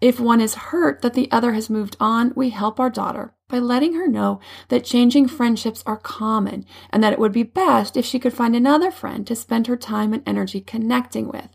If 0.00 0.18
one 0.18 0.40
is 0.40 0.54
hurt 0.54 1.02
that 1.02 1.12
the 1.12 1.30
other 1.30 1.52
has 1.52 1.68
moved 1.68 1.98
on, 2.00 2.32
we 2.34 2.48
help 2.48 2.80
our 2.80 2.88
daughter 2.88 3.34
by 3.48 3.58
letting 3.58 3.96
her 3.96 4.08
know 4.08 4.40
that 4.68 4.86
changing 4.86 5.28
friendships 5.28 5.84
are 5.84 5.98
common 5.98 6.64
and 6.88 7.04
that 7.04 7.12
it 7.12 7.18
would 7.18 7.32
be 7.32 7.42
best 7.42 7.98
if 7.98 8.06
she 8.06 8.18
could 8.18 8.32
find 8.32 8.56
another 8.56 8.90
friend 8.90 9.26
to 9.26 9.36
spend 9.36 9.66
her 9.66 9.76
time 9.76 10.14
and 10.14 10.22
energy 10.24 10.62
connecting 10.62 11.28
with. 11.28 11.50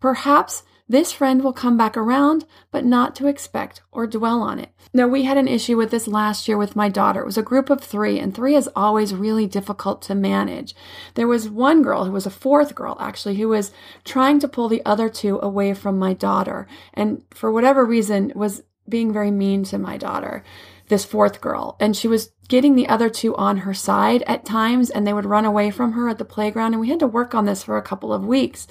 Perhaps 0.00 0.64
this 0.88 1.12
friend 1.12 1.42
will 1.42 1.52
come 1.52 1.76
back 1.78 1.96
around, 1.96 2.44
but 2.70 2.84
not 2.84 3.16
to 3.16 3.26
expect 3.26 3.82
or 3.90 4.06
dwell 4.06 4.42
on 4.42 4.58
it. 4.58 4.70
Now, 4.92 5.08
we 5.08 5.22
had 5.22 5.38
an 5.38 5.48
issue 5.48 5.76
with 5.76 5.90
this 5.90 6.06
last 6.06 6.46
year 6.46 6.58
with 6.58 6.76
my 6.76 6.88
daughter. 6.88 7.22
It 7.22 7.26
was 7.26 7.38
a 7.38 7.42
group 7.42 7.70
of 7.70 7.80
three, 7.80 8.18
and 8.18 8.34
three 8.34 8.54
is 8.54 8.68
always 8.76 9.14
really 9.14 9.46
difficult 9.46 10.02
to 10.02 10.14
manage. 10.14 10.74
There 11.14 11.26
was 11.26 11.48
one 11.48 11.82
girl 11.82 12.04
who 12.04 12.12
was 12.12 12.26
a 12.26 12.30
fourth 12.30 12.74
girl, 12.74 12.96
actually, 13.00 13.36
who 13.36 13.48
was 13.48 13.72
trying 14.04 14.38
to 14.40 14.48
pull 14.48 14.68
the 14.68 14.84
other 14.84 15.08
two 15.08 15.38
away 15.42 15.72
from 15.72 15.98
my 15.98 16.12
daughter, 16.12 16.66
and 16.92 17.22
for 17.30 17.50
whatever 17.50 17.84
reason, 17.84 18.32
was 18.34 18.62
being 18.86 19.12
very 19.12 19.30
mean 19.30 19.64
to 19.64 19.78
my 19.78 19.96
daughter 19.96 20.44
this 20.88 21.04
fourth 21.04 21.40
girl 21.40 21.76
and 21.80 21.96
she 21.96 22.06
was 22.06 22.30
getting 22.48 22.74
the 22.74 22.88
other 22.88 23.08
two 23.08 23.34
on 23.36 23.58
her 23.58 23.72
side 23.72 24.22
at 24.26 24.44
times 24.44 24.90
and 24.90 25.06
they 25.06 25.12
would 25.12 25.24
run 25.24 25.46
away 25.46 25.70
from 25.70 25.92
her 25.92 26.08
at 26.08 26.18
the 26.18 26.24
playground 26.24 26.74
and 26.74 26.80
we 26.80 26.90
had 26.90 27.00
to 27.00 27.06
work 27.06 27.34
on 27.34 27.46
this 27.46 27.62
for 27.62 27.78
a 27.78 27.82
couple 27.82 28.12
of 28.12 28.26
weeks 28.26 28.66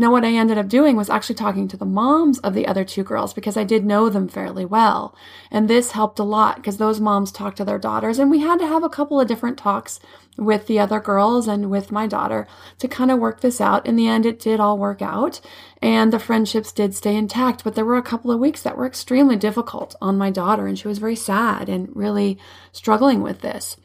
now, 0.00 0.10
what 0.10 0.24
I 0.24 0.32
ended 0.32 0.56
up 0.56 0.66
doing 0.66 0.96
was 0.96 1.10
actually 1.10 1.34
talking 1.34 1.68
to 1.68 1.76
the 1.76 1.84
moms 1.84 2.38
of 2.38 2.54
the 2.54 2.66
other 2.66 2.86
two 2.86 3.04
girls 3.04 3.34
because 3.34 3.58
I 3.58 3.64
did 3.64 3.84
know 3.84 4.08
them 4.08 4.28
fairly 4.28 4.64
well. 4.64 5.14
And 5.50 5.68
this 5.68 5.90
helped 5.90 6.18
a 6.18 6.24
lot 6.24 6.56
because 6.56 6.78
those 6.78 7.02
moms 7.02 7.30
talked 7.30 7.58
to 7.58 7.66
their 7.66 7.78
daughters 7.78 8.18
and 8.18 8.30
we 8.30 8.38
had 8.38 8.60
to 8.60 8.66
have 8.66 8.82
a 8.82 8.88
couple 8.88 9.20
of 9.20 9.28
different 9.28 9.58
talks 9.58 10.00
with 10.38 10.68
the 10.68 10.78
other 10.78 11.00
girls 11.00 11.46
and 11.46 11.70
with 11.70 11.92
my 11.92 12.06
daughter 12.06 12.46
to 12.78 12.88
kind 12.88 13.10
of 13.10 13.18
work 13.18 13.42
this 13.42 13.60
out. 13.60 13.84
In 13.84 13.96
the 13.96 14.08
end, 14.08 14.24
it 14.24 14.40
did 14.40 14.58
all 14.58 14.78
work 14.78 15.02
out 15.02 15.38
and 15.82 16.14
the 16.14 16.18
friendships 16.18 16.72
did 16.72 16.94
stay 16.94 17.14
intact, 17.14 17.62
but 17.62 17.74
there 17.74 17.84
were 17.84 17.98
a 17.98 18.02
couple 18.02 18.30
of 18.30 18.40
weeks 18.40 18.62
that 18.62 18.78
were 18.78 18.86
extremely 18.86 19.36
difficult 19.36 19.94
on 20.00 20.16
my 20.16 20.30
daughter 20.30 20.66
and 20.66 20.78
she 20.78 20.88
was 20.88 20.96
very 20.96 21.14
sad 21.14 21.68
and 21.68 21.94
really 21.94 22.38
struggling 22.72 23.20
with 23.20 23.42
this. 23.42 23.76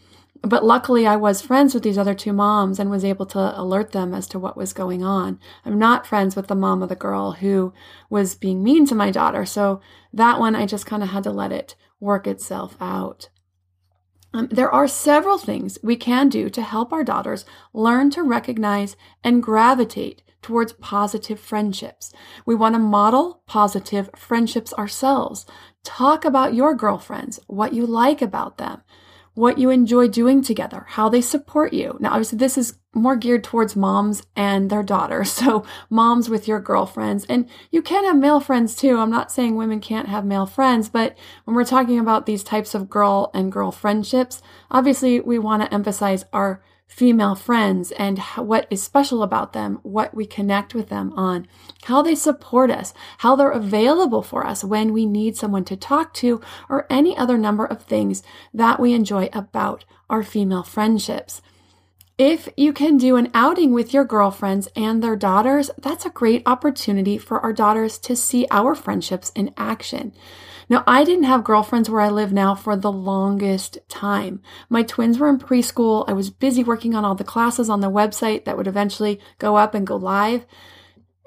But 0.45 0.63
luckily, 0.63 1.07
I 1.07 1.15
was 1.15 1.41
friends 1.41 1.73
with 1.73 1.81
these 1.81 1.97
other 1.97 2.13
two 2.13 2.31
moms 2.31 2.77
and 2.77 2.91
was 2.91 3.03
able 3.03 3.25
to 3.27 3.59
alert 3.59 3.93
them 3.93 4.13
as 4.13 4.27
to 4.27 4.37
what 4.37 4.55
was 4.55 4.73
going 4.73 5.03
on. 5.03 5.39
I'm 5.65 5.79
not 5.79 6.05
friends 6.05 6.35
with 6.35 6.47
the 6.47 6.55
mom 6.55 6.83
of 6.83 6.89
the 6.89 6.95
girl 6.95 7.31
who 7.31 7.73
was 8.11 8.35
being 8.35 8.63
mean 8.63 8.85
to 8.87 8.95
my 8.95 9.09
daughter. 9.09 9.45
So 9.45 9.81
that 10.13 10.39
one, 10.39 10.55
I 10.55 10.67
just 10.67 10.85
kind 10.85 11.01
of 11.01 11.09
had 11.09 11.23
to 11.23 11.31
let 11.31 11.51
it 11.51 11.75
work 11.99 12.27
itself 12.27 12.75
out. 12.79 13.29
Um, 14.33 14.47
there 14.51 14.69
are 14.69 14.87
several 14.87 15.39
things 15.39 15.79
we 15.81 15.95
can 15.95 16.29
do 16.29 16.49
to 16.51 16.61
help 16.61 16.93
our 16.93 17.03
daughters 17.03 17.45
learn 17.73 18.11
to 18.11 18.21
recognize 18.21 18.95
and 19.23 19.41
gravitate 19.41 20.21
towards 20.43 20.73
positive 20.73 21.39
friendships. 21.39 22.13
We 22.45 22.53
want 22.53 22.75
to 22.75 22.79
model 22.79 23.41
positive 23.47 24.11
friendships 24.15 24.73
ourselves. 24.73 25.47
Talk 25.83 26.23
about 26.23 26.53
your 26.53 26.75
girlfriends, 26.75 27.39
what 27.47 27.73
you 27.73 27.87
like 27.87 28.21
about 28.21 28.59
them 28.59 28.83
what 29.35 29.57
you 29.57 29.69
enjoy 29.69 30.07
doing 30.07 30.41
together, 30.41 30.85
how 30.89 31.09
they 31.09 31.21
support 31.21 31.73
you. 31.73 31.97
Now, 31.99 32.11
obviously, 32.11 32.37
this 32.37 32.57
is 32.57 32.77
more 32.93 33.17
geared 33.17 33.43
towards 33.43 33.75
moms 33.75 34.23
and 34.35 34.69
their 34.69 34.83
daughters. 34.83 35.33
So, 35.45 35.65
moms 35.89 36.29
with 36.29 36.47
your 36.47 36.59
girlfriends. 36.59 37.25
And 37.25 37.47
you 37.69 37.81
can 37.81 38.05
have 38.05 38.17
male 38.17 38.39
friends 38.39 38.75
too. 38.75 38.97
I'm 38.97 39.11
not 39.11 39.31
saying 39.31 39.55
women 39.55 39.79
can't 39.81 40.07
have 40.07 40.25
male 40.25 40.45
friends, 40.45 40.89
but 40.89 41.15
when 41.43 41.55
we're 41.55 41.65
talking 41.65 41.99
about 41.99 42.25
these 42.25 42.43
types 42.43 42.73
of 42.73 42.89
girl 42.89 43.29
and 43.33 43.51
girl 43.51 43.71
friendships, 43.71 44.41
obviously, 44.71 45.19
we 45.19 45.37
want 45.37 45.61
to 45.61 45.73
emphasize 45.73 46.25
our 46.33 46.63
female 46.87 47.35
friends 47.35 47.91
and 47.91 48.19
what 48.37 48.67
is 48.69 48.81
special 48.81 49.21
about 49.23 49.53
them, 49.53 49.79
what 49.83 50.13
we 50.13 50.25
connect 50.25 50.73
with 50.73 50.89
them 50.89 51.11
on, 51.13 51.47
how 51.83 52.01
they 52.01 52.15
support 52.15 52.71
us, 52.71 52.93
how 53.19 53.35
they're 53.35 53.49
available 53.49 54.21
for 54.21 54.45
us 54.45 54.63
when 54.63 54.93
we 54.93 55.05
need 55.05 55.35
someone 55.35 55.65
to 55.65 55.75
talk 55.75 56.13
to, 56.13 56.39
or 56.69 56.87
any 56.89 57.17
other 57.17 57.37
number 57.37 57.65
of 57.65 57.83
things 57.83 58.23
that 58.53 58.79
we 58.79 58.93
enjoy 58.93 59.29
about 59.33 59.83
our 60.09 60.23
female 60.23 60.63
friendships. 60.63 61.41
If 62.17 62.47
you 62.55 62.71
can 62.71 62.95
do 62.95 63.17
an 63.17 63.29
outing 63.33 63.73
with 63.73 63.93
your 63.93 64.05
girlfriends 64.05 64.69
and 64.73 65.03
their 65.03 65.17
daughters, 65.17 65.69
that's 65.77 66.05
a 66.05 66.09
great 66.09 66.43
opportunity 66.45 67.17
for 67.17 67.41
our 67.41 67.51
daughters 67.51 67.97
to 67.99 68.15
see 68.15 68.47
our 68.49 68.73
friendships 68.73 69.33
in 69.35 69.53
action. 69.57 70.13
Now, 70.67 70.83
I 70.87 71.03
didn't 71.03 71.25
have 71.25 71.43
girlfriends 71.43 71.89
where 71.89 72.01
I 72.01 72.09
live 72.09 72.33
now 72.33 72.55
for 72.55 72.75
the 72.75 72.91
longest 72.91 73.77
time. 73.87 74.41
My 74.69 74.81
twins 74.83 75.19
were 75.19 75.29
in 75.29 75.37
preschool. 75.37 76.05
I 76.07 76.13
was 76.13 76.29
busy 76.29 76.63
working 76.63 76.95
on 76.95 77.05
all 77.05 77.15
the 77.15 77.23
classes 77.23 77.69
on 77.69 77.81
the 77.81 77.91
website 77.91 78.45
that 78.45 78.57
would 78.57 78.67
eventually 78.67 79.19
go 79.37 79.57
up 79.57 79.75
and 79.75 79.85
go 79.85 79.95
live. 79.95 80.45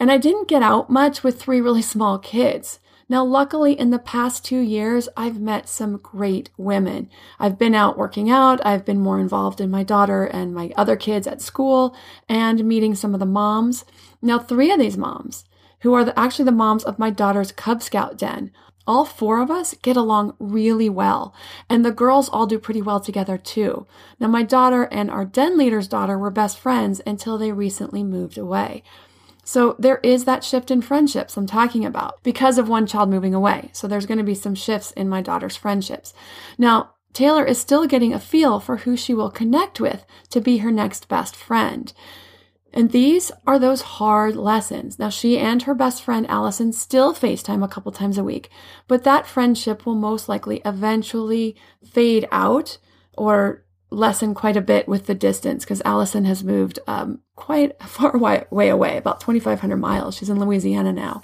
And 0.01 0.11
I 0.11 0.19
didn't 0.19 0.49
get 0.49 0.63
out 0.63 0.91
much 0.91 1.23
with 1.23 1.41
three 1.41 1.61
really 1.61 1.83
small 1.95 2.19
kids. 2.19 2.81
Now, 3.11 3.25
luckily, 3.25 3.73
in 3.73 3.89
the 3.89 3.99
past 3.99 4.45
two 4.45 4.61
years, 4.61 5.09
I've 5.17 5.41
met 5.41 5.67
some 5.67 5.97
great 5.97 6.51
women. 6.59 7.09
I've 7.39 7.59
been 7.59 7.75
out 7.75 7.97
working 7.97 8.29
out. 8.29 8.65
I've 8.67 8.85
been 8.85 9.01
more 9.01 9.19
involved 9.19 9.63
in 9.63 9.71
my 9.71 9.83
daughter 9.83 10.25
and 10.25 10.55
my 10.55 10.73
other 10.77 10.95
kids 10.95 11.27
at 11.27 11.41
school 11.41 11.97
and 12.29 12.65
meeting 12.67 12.95
some 12.95 13.15
of 13.15 13.21
the 13.21 13.27
moms. 13.27 13.87
Now, 14.21 14.39
three 14.39 14.71
of 14.71 14.79
these 14.79 14.99
moms, 14.99 15.47
who 15.81 15.95
are 15.95 16.05
the, 16.05 16.19
actually 16.19 16.45
the 16.45 16.53
moms 16.53 16.85
of 16.85 16.99
my 16.99 17.09
daughter's 17.09 17.51
Cub 17.51 17.83
Scout 17.83 18.19
den, 18.19 18.51
all 18.89 19.05
four 19.05 19.41
of 19.41 19.51
us 19.51 19.75
get 19.83 19.97
along 19.97 20.35
really 20.41 20.89
well. 20.89 21.35
And 21.69 21.85
the 21.85 21.93
girls 21.93 22.29
all 22.29 22.47
do 22.47 22.59
pretty 22.59 22.83
well 22.83 22.99
together 22.99 23.39
too. 23.39 23.87
Now, 24.19 24.29
my 24.29 24.43
daughter 24.43 24.85
and 24.85 25.11
our 25.11 25.25
den 25.25 25.57
leader's 25.59 25.87
daughter 25.87 26.19
were 26.19 26.31
best 26.31 26.59
friends 26.59 27.01
until 27.07 27.39
they 27.39 27.53
recently 27.53 28.03
moved 28.03 28.39
away. 28.39 28.83
So 29.45 29.77
there 29.79 30.01
is 30.03 30.25
that 30.25 30.45
shift 30.45 30.71
in 30.71 30.83
friendships 30.83 31.37
I'm 31.37 31.47
talking 31.47 31.85
about 31.85 32.23
because 32.23 32.59
of 32.59 32.69
one 32.69 32.87
child 32.87 33.09
moving 33.09 33.35
away. 33.35 33.71
So 33.73 33.87
there's 33.87 34.07
going 34.07 34.19
to 34.19 34.25
be 34.25 34.35
some 34.35 34.55
shifts 34.55 34.91
in 34.93 35.09
my 35.09 35.23
daughter's 35.23 35.57
friendships. 35.57 36.13
Now, 36.59 36.95
Taylor 37.13 37.45
is 37.45 37.59
still 37.59 37.87
getting 37.87 38.13
a 38.13 38.21
feel 38.21 38.61
for 38.61 38.79
who 38.79 38.97
she 38.97 39.15
will 39.15 39.31
connect 39.31 39.81
with 39.81 40.05
to 40.31 40.41
be 40.41 40.59
her 40.59 40.71
next 40.71 41.09
best 41.09 41.35
friend. 41.35 41.93
And 42.73 42.91
these 42.91 43.33
are 43.47 43.59
those 43.59 43.81
hard 43.81 44.37
lessons. 44.37 44.99
Now, 44.99 45.09
she 45.09 45.39
and 45.39 45.63
her 45.63 45.75
best 45.75 46.03
friend 46.03 46.27
Allison 46.29 46.73
still 46.73 47.15
FaceTime 47.15 47.65
a 47.65 47.69
couple 47.69 47.91
times 47.93 48.19
a 48.19 48.25
week, 48.25 48.51
but 48.87 49.05
that 49.05 49.27
friendship 49.27 49.87
will 49.87 49.95
most 49.95 50.29
likely 50.29 50.61
eventually 50.65 51.57
fade 51.83 52.29
out 52.31 52.79
or 53.17 53.65
lessen 53.91 54.35
quite 54.35 54.57
a 54.57 54.61
bit 54.61 54.87
with 54.87 55.07
the 55.07 55.15
distance 55.15 55.65
because 55.65 55.81
Allison 55.85 56.27
has 56.27 56.45
moved 56.45 56.79
um, 56.87 57.21
quite 57.37 57.81
far 57.87 58.17
way, 58.19 58.45
way 58.51 58.69
away, 58.69 58.99
about 58.99 59.21
2,500 59.21 59.77
miles. 59.77 60.17
She's 60.17 60.31
in 60.31 60.39
Louisiana 60.39 60.93
now. 60.93 61.23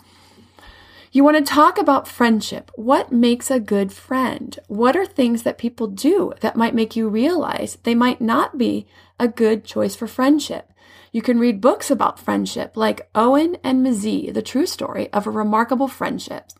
You 1.13 1.23
want 1.23 1.37
to 1.37 1.45
talk 1.45 1.79
about 1.79 2.09
friendship. 2.09 2.73
What 2.75 3.13
makes 3.13 3.49
a 3.49 3.61
good 3.61 3.93
friend? 3.93 4.59
What 4.67 4.97
are 4.97 5.07
things 5.07 5.45
that 5.45 5.59
people 5.59 5.87
do 5.87 6.33
that 6.41 6.57
might 6.57 6.75
make 6.75 6.97
you 6.97 7.09
realize 7.09 7.79
they 7.85 7.95
might 7.95 8.21
not 8.21 8.59
be 8.59 8.89
a 9.21 9.29
good 9.29 9.65
choice 9.65 9.95
for 9.95 10.09
friendship? 10.09 10.73
You 11.15 11.23
can 11.23 11.39
read 11.39 11.61
books 11.61 11.93
about 11.93 12.19
friendship 12.19 12.77
like 12.77 13.09
Owen 13.15 13.57
and 13.63 13.87
Mzee, 13.87 14.35
The 14.35 14.43
True 14.43 14.67
Story 14.67 15.13
of 15.13 15.29
a 15.29 15.31
Remarkable 15.31 15.87
Friendship. 15.87 16.51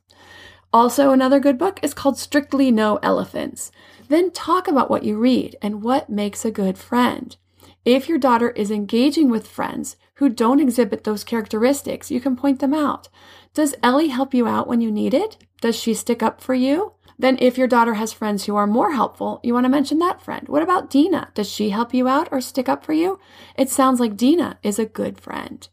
Also, 0.73 1.11
another 1.11 1.41
good 1.41 1.59
book 1.59 1.81
is 1.83 1.93
called 1.93 2.17
Strictly 2.19 2.71
No 2.71 3.01
Elephants. 3.03 3.73
Then 4.09 4.31
talk 4.31 4.69
about 4.69 4.89
what 4.89 5.03
you 5.03 5.19
read 5.19 5.57
and 5.61 5.83
what 5.83 6.09
makes 6.09 6.45
a 6.45 6.53
good 6.53 6.79
friend. 6.79 7.37
If 7.85 8.09
your 8.09 8.17
daughter 8.17 8.51
is 8.51 8.71
engaging 8.71 9.29
with 9.29 9.49
friends 9.49 9.97
who 10.19 10.29
don't 10.29 10.61
exhibit 10.61 11.03
those 11.03 11.25
characteristics, 11.25 12.13
you 12.13 12.21
can 12.21 12.37
point 12.37 12.61
them 12.61 12.73
out. 12.73 13.09
Does 13.55 13.75
Ellie 13.83 14.07
help 14.07 14.33
you 14.33 14.47
out 14.47 14.69
when 14.69 14.81
you 14.81 14.93
need 14.93 15.15
it? 15.15 15.37
Does 15.63 15.75
she 15.75 15.95
stick 15.95 16.23
up 16.23 16.41
for 16.41 16.55
you? 16.55 16.93
Then, 17.19 17.39
if 17.41 17.57
your 17.57 17.69
daughter 17.69 17.95
has 17.95 18.13
friends 18.13 18.45
who 18.45 18.57
are 18.57 18.67
more 18.67 18.93
helpful, 18.93 19.41
you 19.43 19.55
want 19.55 19.65
to 19.65 19.71
mention 19.71 19.99
that 20.01 20.23
friend. 20.23 20.49
What 20.49 20.63
about 20.63 20.91
Dina? 20.91 21.31
Does 21.35 21.49
she 21.49 21.71
help 21.71 21.95
you 21.95 22.09
out 22.09 22.29
or 22.33 22.41
stick 22.41 22.69
up 22.69 22.85
for 22.85 22.93
you? 22.93 23.19
It 23.57 23.71
sounds 23.71 24.01
like 24.01 24.17
Dina 24.17 24.59
is 24.63 24.79
a 24.79 24.85
good 24.85 25.21
friend. 25.21 25.67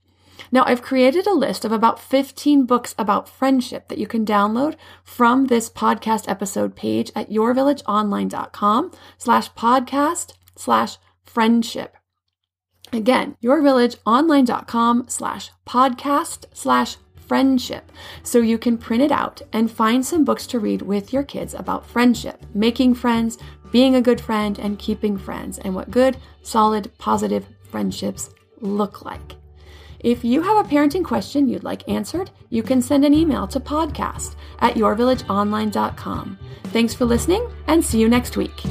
Now, 0.51 0.63
I've 0.65 0.81
created 0.81 1.27
a 1.27 1.33
list 1.33 1.63
of 1.63 1.71
about 1.71 1.99
15 1.99 2.65
books 2.65 2.93
about 2.97 3.29
friendship 3.29 3.87
that 3.87 3.97
you 3.97 4.07
can 4.07 4.25
download 4.25 4.75
from 5.03 5.45
this 5.45 5.69
podcast 5.69 6.27
episode 6.27 6.75
page 6.75 7.11
at 7.15 7.29
yourvillageonline.com 7.29 8.91
slash 9.17 9.51
podcast 9.53 10.33
slash 10.55 10.97
friendship. 11.23 11.95
Again, 12.91 13.37
yourvillageonline.com 13.41 15.05
slash 15.07 15.51
podcast 15.65 16.45
slash 16.53 16.97
friendship. 17.31 17.93
So 18.23 18.39
you 18.39 18.57
can 18.57 18.77
print 18.77 19.01
it 19.01 19.09
out 19.09 19.41
and 19.53 19.71
find 19.71 20.05
some 20.05 20.25
books 20.25 20.45
to 20.47 20.59
read 20.59 20.81
with 20.81 21.13
your 21.13 21.23
kids 21.23 21.53
about 21.53 21.85
friendship, 21.85 22.45
making 22.53 22.95
friends, 22.95 23.37
being 23.71 23.95
a 23.95 24.01
good 24.01 24.19
friend, 24.19 24.59
and 24.59 24.77
keeping 24.77 25.17
friends, 25.17 25.57
and 25.59 25.73
what 25.73 25.89
good, 25.89 26.17
solid, 26.41 26.91
positive 26.97 27.45
friendships 27.69 28.31
look 28.59 29.05
like. 29.05 29.37
If 30.01 30.25
you 30.25 30.41
have 30.41 30.65
a 30.65 30.67
parenting 30.67 31.05
question 31.05 31.47
you'd 31.47 31.63
like 31.63 31.87
answered, 31.87 32.31
you 32.49 32.63
can 32.63 32.81
send 32.81 33.05
an 33.05 33.13
email 33.13 33.47
to 33.47 33.61
podcast 33.61 34.35
at 34.59 34.75
yourvillageonline.com. 34.75 36.37
Thanks 36.65 36.93
for 36.93 37.05
listening 37.05 37.49
and 37.67 37.81
see 37.81 38.01
you 38.01 38.09
next 38.09 38.35
week. 38.35 38.61